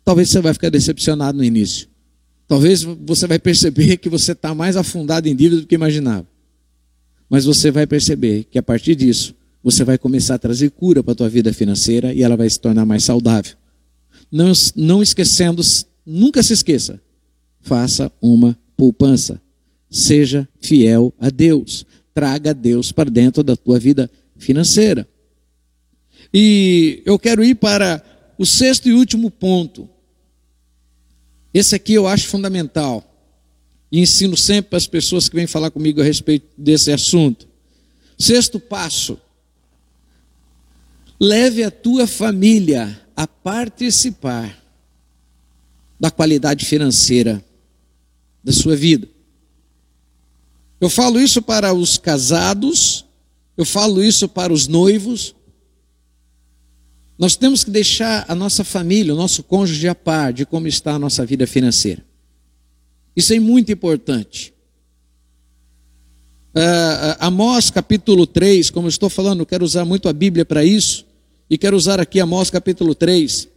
Talvez 0.09 0.29
você 0.29 0.41
vai 0.41 0.53
ficar 0.53 0.71
decepcionado 0.71 1.37
no 1.37 1.43
início. 1.43 1.87
Talvez 2.47 2.81
você 2.81 3.27
vai 3.27 3.37
perceber 3.37 3.97
que 3.97 4.09
você 4.09 4.31
está 4.31 4.55
mais 4.55 4.75
afundado 4.75 5.29
em 5.29 5.35
dívida 5.35 5.61
do 5.61 5.67
que 5.67 5.75
imaginava. 5.75 6.25
Mas 7.29 7.45
você 7.45 7.69
vai 7.69 7.85
perceber 7.85 8.45
que 8.45 8.57
a 8.57 8.63
partir 8.63 8.95
disso, 8.95 9.35
você 9.63 9.83
vai 9.83 9.99
começar 9.99 10.33
a 10.33 10.39
trazer 10.39 10.71
cura 10.71 11.03
para 11.03 11.11
a 11.11 11.15
tua 11.15 11.29
vida 11.29 11.53
financeira 11.53 12.11
e 12.11 12.23
ela 12.23 12.35
vai 12.35 12.49
se 12.49 12.59
tornar 12.59 12.87
mais 12.87 13.03
saudável. 13.03 13.55
Não, 14.31 14.51
não 14.75 15.03
esquecendo, 15.03 15.61
nunca 16.03 16.41
se 16.41 16.53
esqueça, 16.53 16.99
faça 17.61 18.11
uma 18.19 18.57
poupança. 18.75 19.39
Seja 19.91 20.49
fiel 20.59 21.13
a 21.19 21.29
Deus. 21.29 21.85
Traga 22.15 22.51
Deus 22.51 22.91
para 22.91 23.11
dentro 23.11 23.43
da 23.43 23.55
tua 23.55 23.77
vida 23.77 24.09
financeira. 24.35 25.07
E 26.33 27.03
eu 27.05 27.19
quero 27.19 27.43
ir 27.43 27.53
para 27.53 28.03
o 28.39 28.45
sexto 28.45 28.89
e 28.89 28.93
último 28.93 29.29
ponto. 29.29 29.87
Esse 31.53 31.75
aqui 31.75 31.93
eu 31.93 32.07
acho 32.07 32.27
fundamental 32.27 33.05
e 33.91 33.99
ensino 33.99 34.37
sempre 34.37 34.69
para 34.69 34.77
as 34.77 34.87
pessoas 34.87 35.27
que 35.27 35.35
vêm 35.35 35.47
falar 35.47 35.71
comigo 35.71 35.99
a 35.99 36.03
respeito 36.03 36.47
desse 36.57 36.91
assunto. 36.91 37.47
Sexto 38.17 38.59
passo: 38.59 39.17
leve 41.19 41.63
a 41.63 41.71
tua 41.71 42.05
família 42.05 42.99
a 43.15 43.27
participar 43.27 44.57
da 45.99 46.09
qualidade 46.09 46.65
financeira 46.65 47.43
da 48.43 48.53
sua 48.53 48.75
vida. 48.75 49.07
Eu 50.79 50.89
falo 50.89 51.19
isso 51.19 51.41
para 51.41 51.73
os 51.73 51.97
casados, 51.97 53.05
eu 53.57 53.65
falo 53.65 54.01
isso 54.01 54.29
para 54.29 54.53
os 54.53 54.67
noivos. 54.67 55.35
Nós 57.19 57.35
temos 57.35 57.65
que 57.65 57.69
deixar 57.69 58.23
a 58.29 58.33
nossa 58.33 58.63
família, 58.63 59.13
o 59.13 59.17
nosso 59.17 59.43
cônjuge 59.43 59.89
a 59.89 59.93
par 59.93 60.31
de 60.31 60.45
como 60.45 60.67
está 60.67 60.93
a 60.93 60.99
nossa 60.99 61.25
vida 61.25 61.45
financeira. 61.45 62.01
Isso 63.13 63.33
é 63.33 63.39
muito 63.41 63.73
importante. 63.73 64.53
Uh, 66.55 67.19
Amós 67.19 67.69
capítulo 67.69 68.25
3, 68.25 68.69
como 68.69 68.87
eu 68.87 68.89
estou 68.89 69.09
falando, 69.09 69.45
quero 69.45 69.65
usar 69.65 69.83
muito 69.83 70.07
a 70.07 70.13
Bíblia 70.13 70.45
para 70.45 70.63
isso, 70.63 71.05
e 71.49 71.57
quero 71.57 71.75
usar 71.75 71.99
aqui 71.99 72.21
Amós 72.21 72.49
capítulo 72.49 72.95
3. 72.95 73.49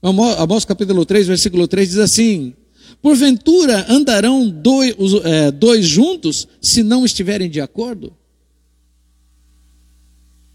Amós, 0.00 0.64
capítulo 0.64 1.04
3, 1.04 1.26
versículo 1.26 1.68
3 1.68 1.90
diz 1.90 1.98
assim: 1.98 2.54
Porventura 3.02 3.84
andarão 3.92 4.48
dois, 4.48 4.94
é, 5.24 5.50
dois 5.50 5.84
juntos 5.84 6.48
se 6.58 6.82
não 6.82 7.04
estiverem 7.04 7.50
de 7.50 7.60
acordo? 7.60 8.16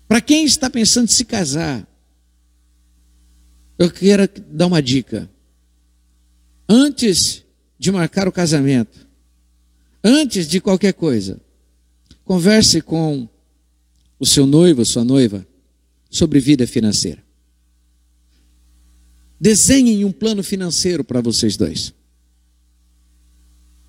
Para 0.07 0.19
quem 0.19 0.45
está 0.45 0.67
pensando 0.67 1.05
em 1.05 1.11
se 1.11 1.25
casar, 1.25 1.87
eu 3.83 3.91
quero 3.91 4.29
dar 4.49 4.67
uma 4.67 4.81
dica. 4.81 5.29
Antes 6.67 7.43
de 7.77 7.91
marcar 7.91 8.27
o 8.27 8.31
casamento, 8.31 9.05
antes 10.01 10.47
de 10.47 10.61
qualquer 10.61 10.93
coisa, 10.93 11.39
converse 12.23 12.81
com 12.81 13.27
o 14.17 14.25
seu 14.25 14.47
noivo, 14.47 14.85
sua 14.85 15.03
noiva, 15.03 15.45
sobre 16.09 16.39
vida 16.39 16.65
financeira. 16.65 17.21
Desenhem 19.39 20.05
um 20.05 20.11
plano 20.11 20.41
financeiro 20.41 21.03
para 21.03 21.19
vocês 21.19 21.57
dois. 21.57 21.93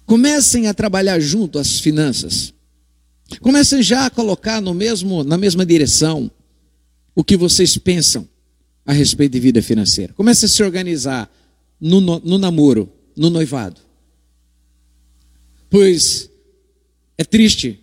Comecem 0.05 0.67
a 0.67 0.75
trabalhar 0.75 1.21
junto 1.21 1.59
as 1.59 1.79
finanças. 1.79 2.53
Comecem 3.41 3.81
já 3.81 4.07
a 4.07 4.11
colocar 4.11 4.61
no 4.61 4.75
mesmo, 4.75 5.23
na 5.23 5.39
mesma 5.39 5.65
direção 5.65 6.29
o 7.15 7.23
que 7.23 7.37
vocês 7.37 7.79
pensam 7.79 8.29
a 8.87 8.93
respeito 8.93 9.33
de 9.33 9.41
vida 9.41 9.63
financeira. 9.63 10.13
Comecem 10.13 10.47
a 10.47 10.51
se 10.51 10.63
organizar 10.63 11.31
no, 11.81 12.01
no, 12.01 12.21
no 12.21 12.39
namoro, 12.39 12.91
no 13.17 13.31
noivado. 13.31 13.81
Pois 15.71 16.31
é 17.17 17.25
triste, 17.25 17.81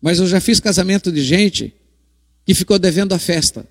mas 0.00 0.18
eu 0.18 0.26
já 0.26 0.40
fiz 0.40 0.60
casamento 0.60 1.10
de 1.10 1.22
gente 1.22 1.74
que 2.44 2.54
ficou 2.54 2.78
devendo 2.78 3.12
a 3.14 3.18
festa, 3.18 3.66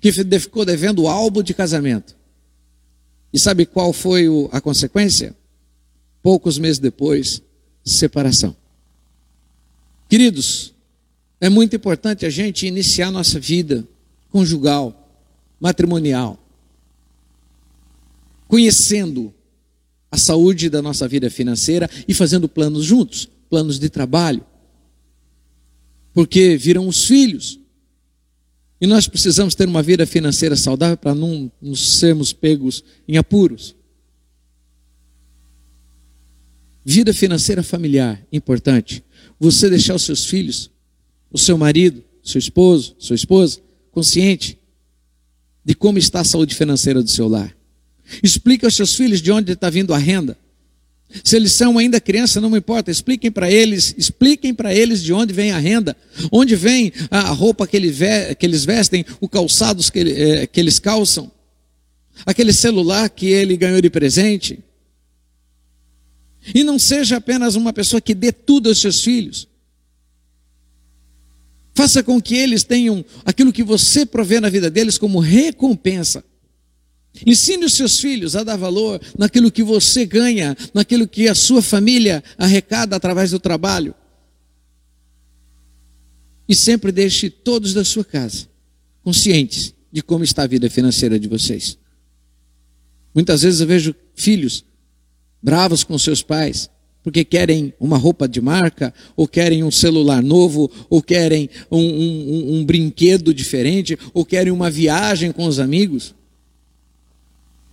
que 0.00 0.12
ficou 0.12 0.64
devendo 0.64 1.02
o 1.02 1.08
álbum 1.08 1.42
de 1.42 1.52
casamento. 1.52 2.16
E 3.32 3.38
sabe 3.38 3.66
qual 3.66 3.92
foi 3.92 4.26
a 4.52 4.60
consequência? 4.60 5.34
Poucos 6.22 6.58
meses 6.58 6.78
depois, 6.78 7.42
separação. 7.84 8.54
Queridos, 10.08 10.72
é 11.40 11.48
muito 11.48 11.74
importante 11.74 12.24
a 12.24 12.30
gente 12.30 12.66
iniciar 12.66 13.10
nossa 13.10 13.40
vida 13.40 13.86
conjugal, 14.30 15.01
matrimonial, 15.62 16.44
conhecendo 18.48 19.32
a 20.10 20.18
saúde 20.18 20.68
da 20.68 20.82
nossa 20.82 21.06
vida 21.06 21.30
financeira 21.30 21.88
e 22.08 22.12
fazendo 22.12 22.48
planos 22.48 22.84
juntos, 22.84 23.28
planos 23.48 23.78
de 23.78 23.88
trabalho. 23.88 24.44
Porque 26.12 26.56
virão 26.56 26.88
os 26.88 27.06
filhos. 27.06 27.60
E 28.80 28.88
nós 28.88 29.06
precisamos 29.06 29.54
ter 29.54 29.68
uma 29.68 29.84
vida 29.84 30.04
financeira 30.04 30.56
saudável 30.56 30.96
para 30.96 31.14
não 31.14 31.50
nos 31.62 32.00
sermos 32.00 32.32
pegos 32.32 32.82
em 33.06 33.16
apuros. 33.16 33.76
Vida 36.84 37.14
financeira 37.14 37.62
familiar, 37.62 38.20
importante. 38.32 39.04
Você 39.38 39.70
deixar 39.70 39.94
os 39.94 40.02
seus 40.02 40.26
filhos, 40.26 40.72
o 41.30 41.38
seu 41.38 41.56
marido, 41.56 42.02
seu 42.20 42.40
esposo, 42.40 42.96
sua 42.98 43.14
esposa, 43.14 43.60
consciente 43.92 44.58
de 45.64 45.74
como 45.74 45.98
está 45.98 46.20
a 46.20 46.24
saúde 46.24 46.54
financeira 46.54 47.02
do 47.02 47.10
seu 47.10 47.28
lar. 47.28 47.54
Explique 48.22 48.64
aos 48.64 48.74
seus 48.74 48.94
filhos 48.94 49.22
de 49.22 49.30
onde 49.30 49.52
está 49.52 49.70
vindo 49.70 49.94
a 49.94 49.98
renda. 49.98 50.36
Se 51.22 51.36
eles 51.36 51.52
são 51.52 51.76
ainda 51.76 52.00
criança, 52.00 52.40
não 52.40 52.56
importa, 52.56 52.90
expliquem 52.90 53.30
para 53.30 53.50
eles, 53.50 53.94
expliquem 53.98 54.54
para 54.54 54.74
eles 54.74 55.02
de 55.02 55.12
onde 55.12 55.32
vem 55.32 55.52
a 55.52 55.58
renda, 55.58 55.94
onde 56.30 56.56
vem 56.56 56.90
a 57.10 57.20
roupa 57.28 57.66
que, 57.66 57.76
eles 57.76 58.64
vestem, 58.64 59.04
o 59.20 59.28
calçados 59.28 59.90
eh, 59.94 60.46
que 60.46 60.58
eles 60.58 60.78
calçam, 60.78 61.30
aquele 62.24 62.52
celular 62.52 63.10
que 63.10 63.26
ele 63.26 63.56
ganhou 63.56 63.80
de 63.80 63.90
presente. 63.90 64.58
E 66.54 66.64
não 66.64 66.78
seja 66.78 67.18
apenas 67.18 67.56
uma 67.56 67.72
pessoa 67.72 68.00
que 68.00 68.14
dê 68.14 68.32
tudo 68.32 68.70
aos 68.70 68.80
seus 68.80 69.02
filhos. 69.02 69.46
Faça 71.74 72.02
com 72.02 72.20
que 72.20 72.34
eles 72.34 72.64
tenham 72.64 73.04
aquilo 73.24 73.52
que 73.52 73.62
você 73.62 74.04
provê 74.04 74.40
na 74.40 74.48
vida 74.48 74.70
deles 74.70 74.98
como 74.98 75.18
recompensa. 75.18 76.24
Ensine 77.26 77.64
os 77.64 77.74
seus 77.74 78.00
filhos 78.00 78.36
a 78.36 78.42
dar 78.42 78.56
valor 78.56 79.00
naquilo 79.18 79.50
que 79.50 79.62
você 79.62 80.06
ganha, 80.06 80.56
naquilo 80.72 81.06
que 81.06 81.28
a 81.28 81.34
sua 81.34 81.62
família 81.62 82.22
arrecada 82.38 82.96
através 82.96 83.30
do 83.30 83.38
trabalho. 83.38 83.94
E 86.48 86.54
sempre 86.54 86.90
deixe 86.90 87.30
todos 87.30 87.74
da 87.74 87.84
sua 87.84 88.04
casa 88.04 88.48
conscientes 89.02 89.74
de 89.90 90.02
como 90.02 90.24
está 90.24 90.44
a 90.44 90.46
vida 90.46 90.70
financeira 90.70 91.18
de 91.18 91.28
vocês. 91.28 91.78
Muitas 93.14 93.42
vezes 93.42 93.60
eu 93.60 93.66
vejo 93.66 93.94
filhos 94.14 94.64
bravos 95.42 95.84
com 95.84 95.98
seus 95.98 96.22
pais, 96.22 96.70
porque 97.02 97.24
querem 97.24 97.74
uma 97.80 97.96
roupa 97.96 98.28
de 98.28 98.40
marca, 98.40 98.94
ou 99.16 99.26
querem 99.26 99.64
um 99.64 99.70
celular 99.70 100.22
novo, 100.22 100.70
ou 100.88 101.02
querem 101.02 101.50
um, 101.70 101.78
um, 101.78 102.54
um 102.56 102.64
brinquedo 102.64 103.34
diferente, 103.34 103.98
ou 104.14 104.24
querem 104.24 104.52
uma 104.52 104.70
viagem 104.70 105.32
com 105.32 105.46
os 105.46 105.58
amigos. 105.58 106.14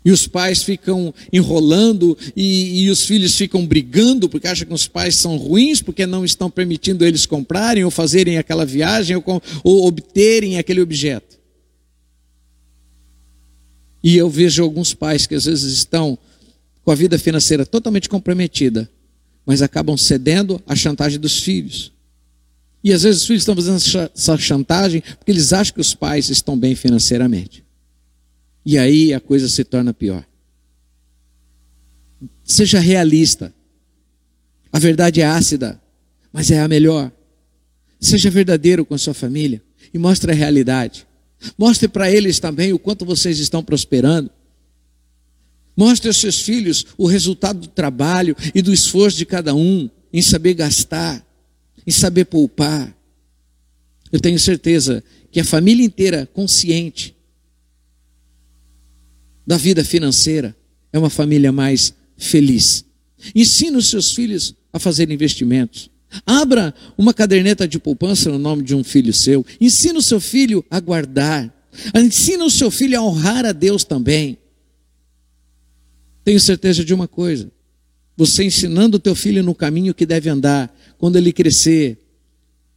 E 0.03 0.11
os 0.11 0.27
pais 0.27 0.63
ficam 0.63 1.13
enrolando 1.31 2.17
e, 2.35 2.83
e, 2.83 2.89
os 2.89 3.05
filhos 3.05 3.35
ficam 3.35 3.65
brigando 3.65 4.29
porque 4.29 4.47
acham 4.47 4.65
que 4.65 4.73
os 4.73 4.87
pais 4.87 5.15
são 5.15 5.35
ruins 5.35 5.81
porque 5.81 6.05
não 6.05 6.23
estão 6.23 6.49
permitindo 6.49 7.05
eles 7.05 7.25
comprarem 7.25 7.83
ou 7.83 7.91
fazerem 7.91 8.37
aquela 8.37 8.65
viagem 8.65 9.17
ou, 9.17 9.41
ou 9.61 9.85
obterem 9.85 10.57
aquele 10.57 10.81
objeto. 10.81 11.37
E 14.01 14.15
eu 14.15 14.29
vejo 14.29 14.63
alguns 14.63 14.93
pais 14.93 15.27
que 15.27 15.35
às 15.35 15.43
vezes 15.43 15.73
estão 15.73 16.17
com 16.83 16.91
a 16.91 16.95
vida 16.95 17.19
financeira 17.19 17.65
totalmente 17.65 18.07
comprometida, 18.07 18.89
mas 19.49 19.63
acabam 19.63 19.97
cedendo 19.97 20.61
à 20.67 20.75
chantagem 20.75 21.19
dos 21.19 21.39
filhos. 21.39 21.91
E 22.83 22.93
às 22.93 23.01
vezes 23.01 23.21
os 23.21 23.27
filhos 23.27 23.41
estão 23.41 23.55
fazendo 23.55 23.77
essa 24.13 24.37
chantagem 24.37 25.01
porque 25.17 25.31
eles 25.31 25.51
acham 25.51 25.73
que 25.73 25.81
os 25.81 25.95
pais 25.95 26.29
estão 26.29 26.55
bem 26.55 26.75
financeiramente. 26.75 27.65
E 28.63 28.77
aí 28.77 29.11
a 29.11 29.19
coisa 29.19 29.49
se 29.49 29.63
torna 29.63 29.91
pior. 29.91 30.23
Seja 32.43 32.77
realista. 32.77 33.51
A 34.71 34.77
verdade 34.77 35.19
é 35.19 35.25
ácida, 35.25 35.81
mas 36.31 36.51
é 36.51 36.59
a 36.59 36.67
melhor. 36.67 37.11
Seja 37.99 38.29
verdadeiro 38.29 38.85
com 38.85 38.93
a 38.93 38.99
sua 38.99 39.15
família 39.15 39.63
e 39.91 39.97
mostre 39.97 40.31
a 40.31 40.35
realidade. 40.35 41.07
Mostre 41.57 41.87
para 41.87 42.11
eles 42.11 42.39
também 42.39 42.71
o 42.71 42.77
quanto 42.77 43.03
vocês 43.03 43.39
estão 43.39 43.63
prosperando. 43.63 44.29
Mostre 45.79 46.09
aos 46.09 46.17
seus 46.17 46.41
filhos 46.41 46.87
o 46.97 47.07
resultado 47.07 47.61
do 47.61 47.67
trabalho 47.67 48.35
e 48.53 48.61
do 48.61 48.73
esforço 48.73 49.17
de 49.17 49.25
cada 49.25 49.55
um 49.55 49.89
em 50.11 50.21
saber 50.21 50.53
gastar, 50.53 51.25
em 51.87 51.91
saber 51.91 52.25
poupar. 52.25 52.93
Eu 54.11 54.19
tenho 54.19 54.37
certeza 54.37 55.01
que 55.31 55.39
a 55.39 55.45
família 55.45 55.85
inteira 55.85 56.29
consciente 56.33 57.15
da 59.47 59.55
vida 59.55 59.81
financeira 59.81 60.53
é 60.91 60.99
uma 60.99 61.09
família 61.09 61.49
mais 61.49 61.93
feliz. 62.17 62.83
Ensine 63.33 63.77
os 63.77 63.89
seus 63.89 64.11
filhos 64.11 64.53
a 64.73 64.79
fazer 64.79 65.09
investimentos. 65.09 65.89
Abra 66.25 66.75
uma 66.97 67.13
caderneta 67.13 67.65
de 67.65 67.79
poupança 67.79 68.29
no 68.29 68.37
nome 68.37 68.63
de 68.63 68.75
um 68.75 68.83
filho 68.83 69.13
seu. 69.13 69.45
Ensine 69.61 69.99
o 69.99 70.01
seu 70.01 70.19
filho 70.19 70.61
a 70.69 70.81
guardar. 70.81 71.49
Ensine 71.95 72.43
o 72.43 72.49
seu 72.49 72.69
filho 72.69 72.99
a 72.99 73.01
honrar 73.01 73.45
a 73.45 73.53
Deus 73.53 73.85
também. 73.85 74.37
Tenho 76.29 76.39
certeza 76.39 76.85
de 76.85 76.93
uma 76.93 77.07
coisa: 77.07 77.51
você 78.15 78.43
ensinando 78.43 78.97
o 78.97 78.99
teu 78.99 79.15
filho 79.15 79.41
no 79.41 79.55
caminho 79.55 79.95
que 79.95 80.05
deve 80.05 80.29
andar, 80.29 80.71
quando 80.99 81.15
ele 81.15 81.33
crescer, 81.33 81.97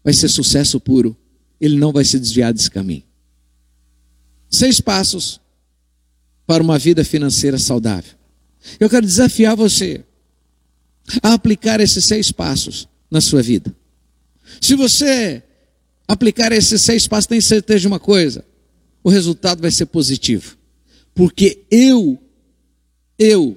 vai 0.03 0.15
ser 0.15 0.31
sucesso 0.31 0.81
puro. 0.81 1.15
Ele 1.61 1.77
não 1.77 1.93
vai 1.93 2.03
se 2.03 2.19
desviar 2.19 2.55
desse 2.55 2.71
caminho. 2.71 3.03
Seis 4.49 4.81
passos 4.81 5.39
para 6.47 6.63
uma 6.63 6.79
vida 6.79 7.05
financeira 7.05 7.59
saudável. 7.59 8.15
Eu 8.81 8.89
quero 8.89 9.05
desafiar 9.05 9.55
você 9.55 10.03
a 11.23 11.35
aplicar 11.35 11.79
esses 11.79 12.07
seis 12.07 12.33
passos 12.33 12.89
na 13.11 13.21
sua 13.21 13.43
vida. 13.43 13.77
Se 14.63 14.75
você 14.75 15.43
aplicar 16.09 16.53
esses 16.53 16.81
seis 16.81 17.07
passos, 17.07 17.27
tem 17.27 17.41
certeza 17.43 17.81
de 17.81 17.87
uma 17.87 18.01
coisa: 18.01 18.47
o 19.05 19.11
resultado 19.11 19.61
vai 19.61 19.71
ser 19.71 19.85
positivo. 19.85 20.57
Porque 21.15 21.67
eu 21.71 22.19
eu 23.23 23.57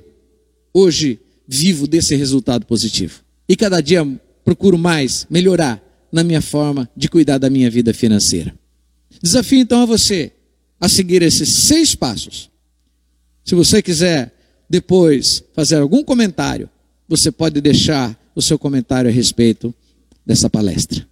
hoje 0.71 1.19
vivo 1.47 1.87
desse 1.87 2.15
resultado 2.15 2.65
positivo. 2.65 3.21
E 3.49 3.55
cada 3.55 3.81
dia 3.81 4.05
procuro 4.43 4.77
mais 4.77 5.25
melhorar 5.27 5.81
na 6.11 6.23
minha 6.23 6.41
forma 6.41 6.89
de 6.95 7.09
cuidar 7.09 7.39
da 7.39 7.49
minha 7.49 7.69
vida 7.69 7.93
financeira. 7.93 8.53
Desafio 9.21 9.59
então 9.59 9.81
a 9.81 9.85
você 9.85 10.31
a 10.79 10.87
seguir 10.87 11.23
esses 11.23 11.49
seis 11.49 11.95
passos. 11.95 12.49
Se 13.43 13.55
você 13.55 13.81
quiser 13.81 14.33
depois 14.69 15.43
fazer 15.53 15.77
algum 15.77 16.03
comentário, 16.03 16.69
você 17.07 17.31
pode 17.31 17.59
deixar 17.59 18.19
o 18.35 18.41
seu 18.41 18.59
comentário 18.59 19.09
a 19.09 19.13
respeito 19.13 19.73
dessa 20.25 20.49
palestra. 20.49 21.07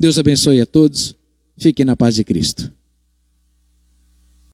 Deus 0.00 0.18
abençoe 0.18 0.60
a 0.60 0.66
todos. 0.66 1.14
Fiquem 1.58 1.84
na 1.84 1.96
paz 1.96 2.14
de 2.14 2.24
Cristo. 2.24 2.72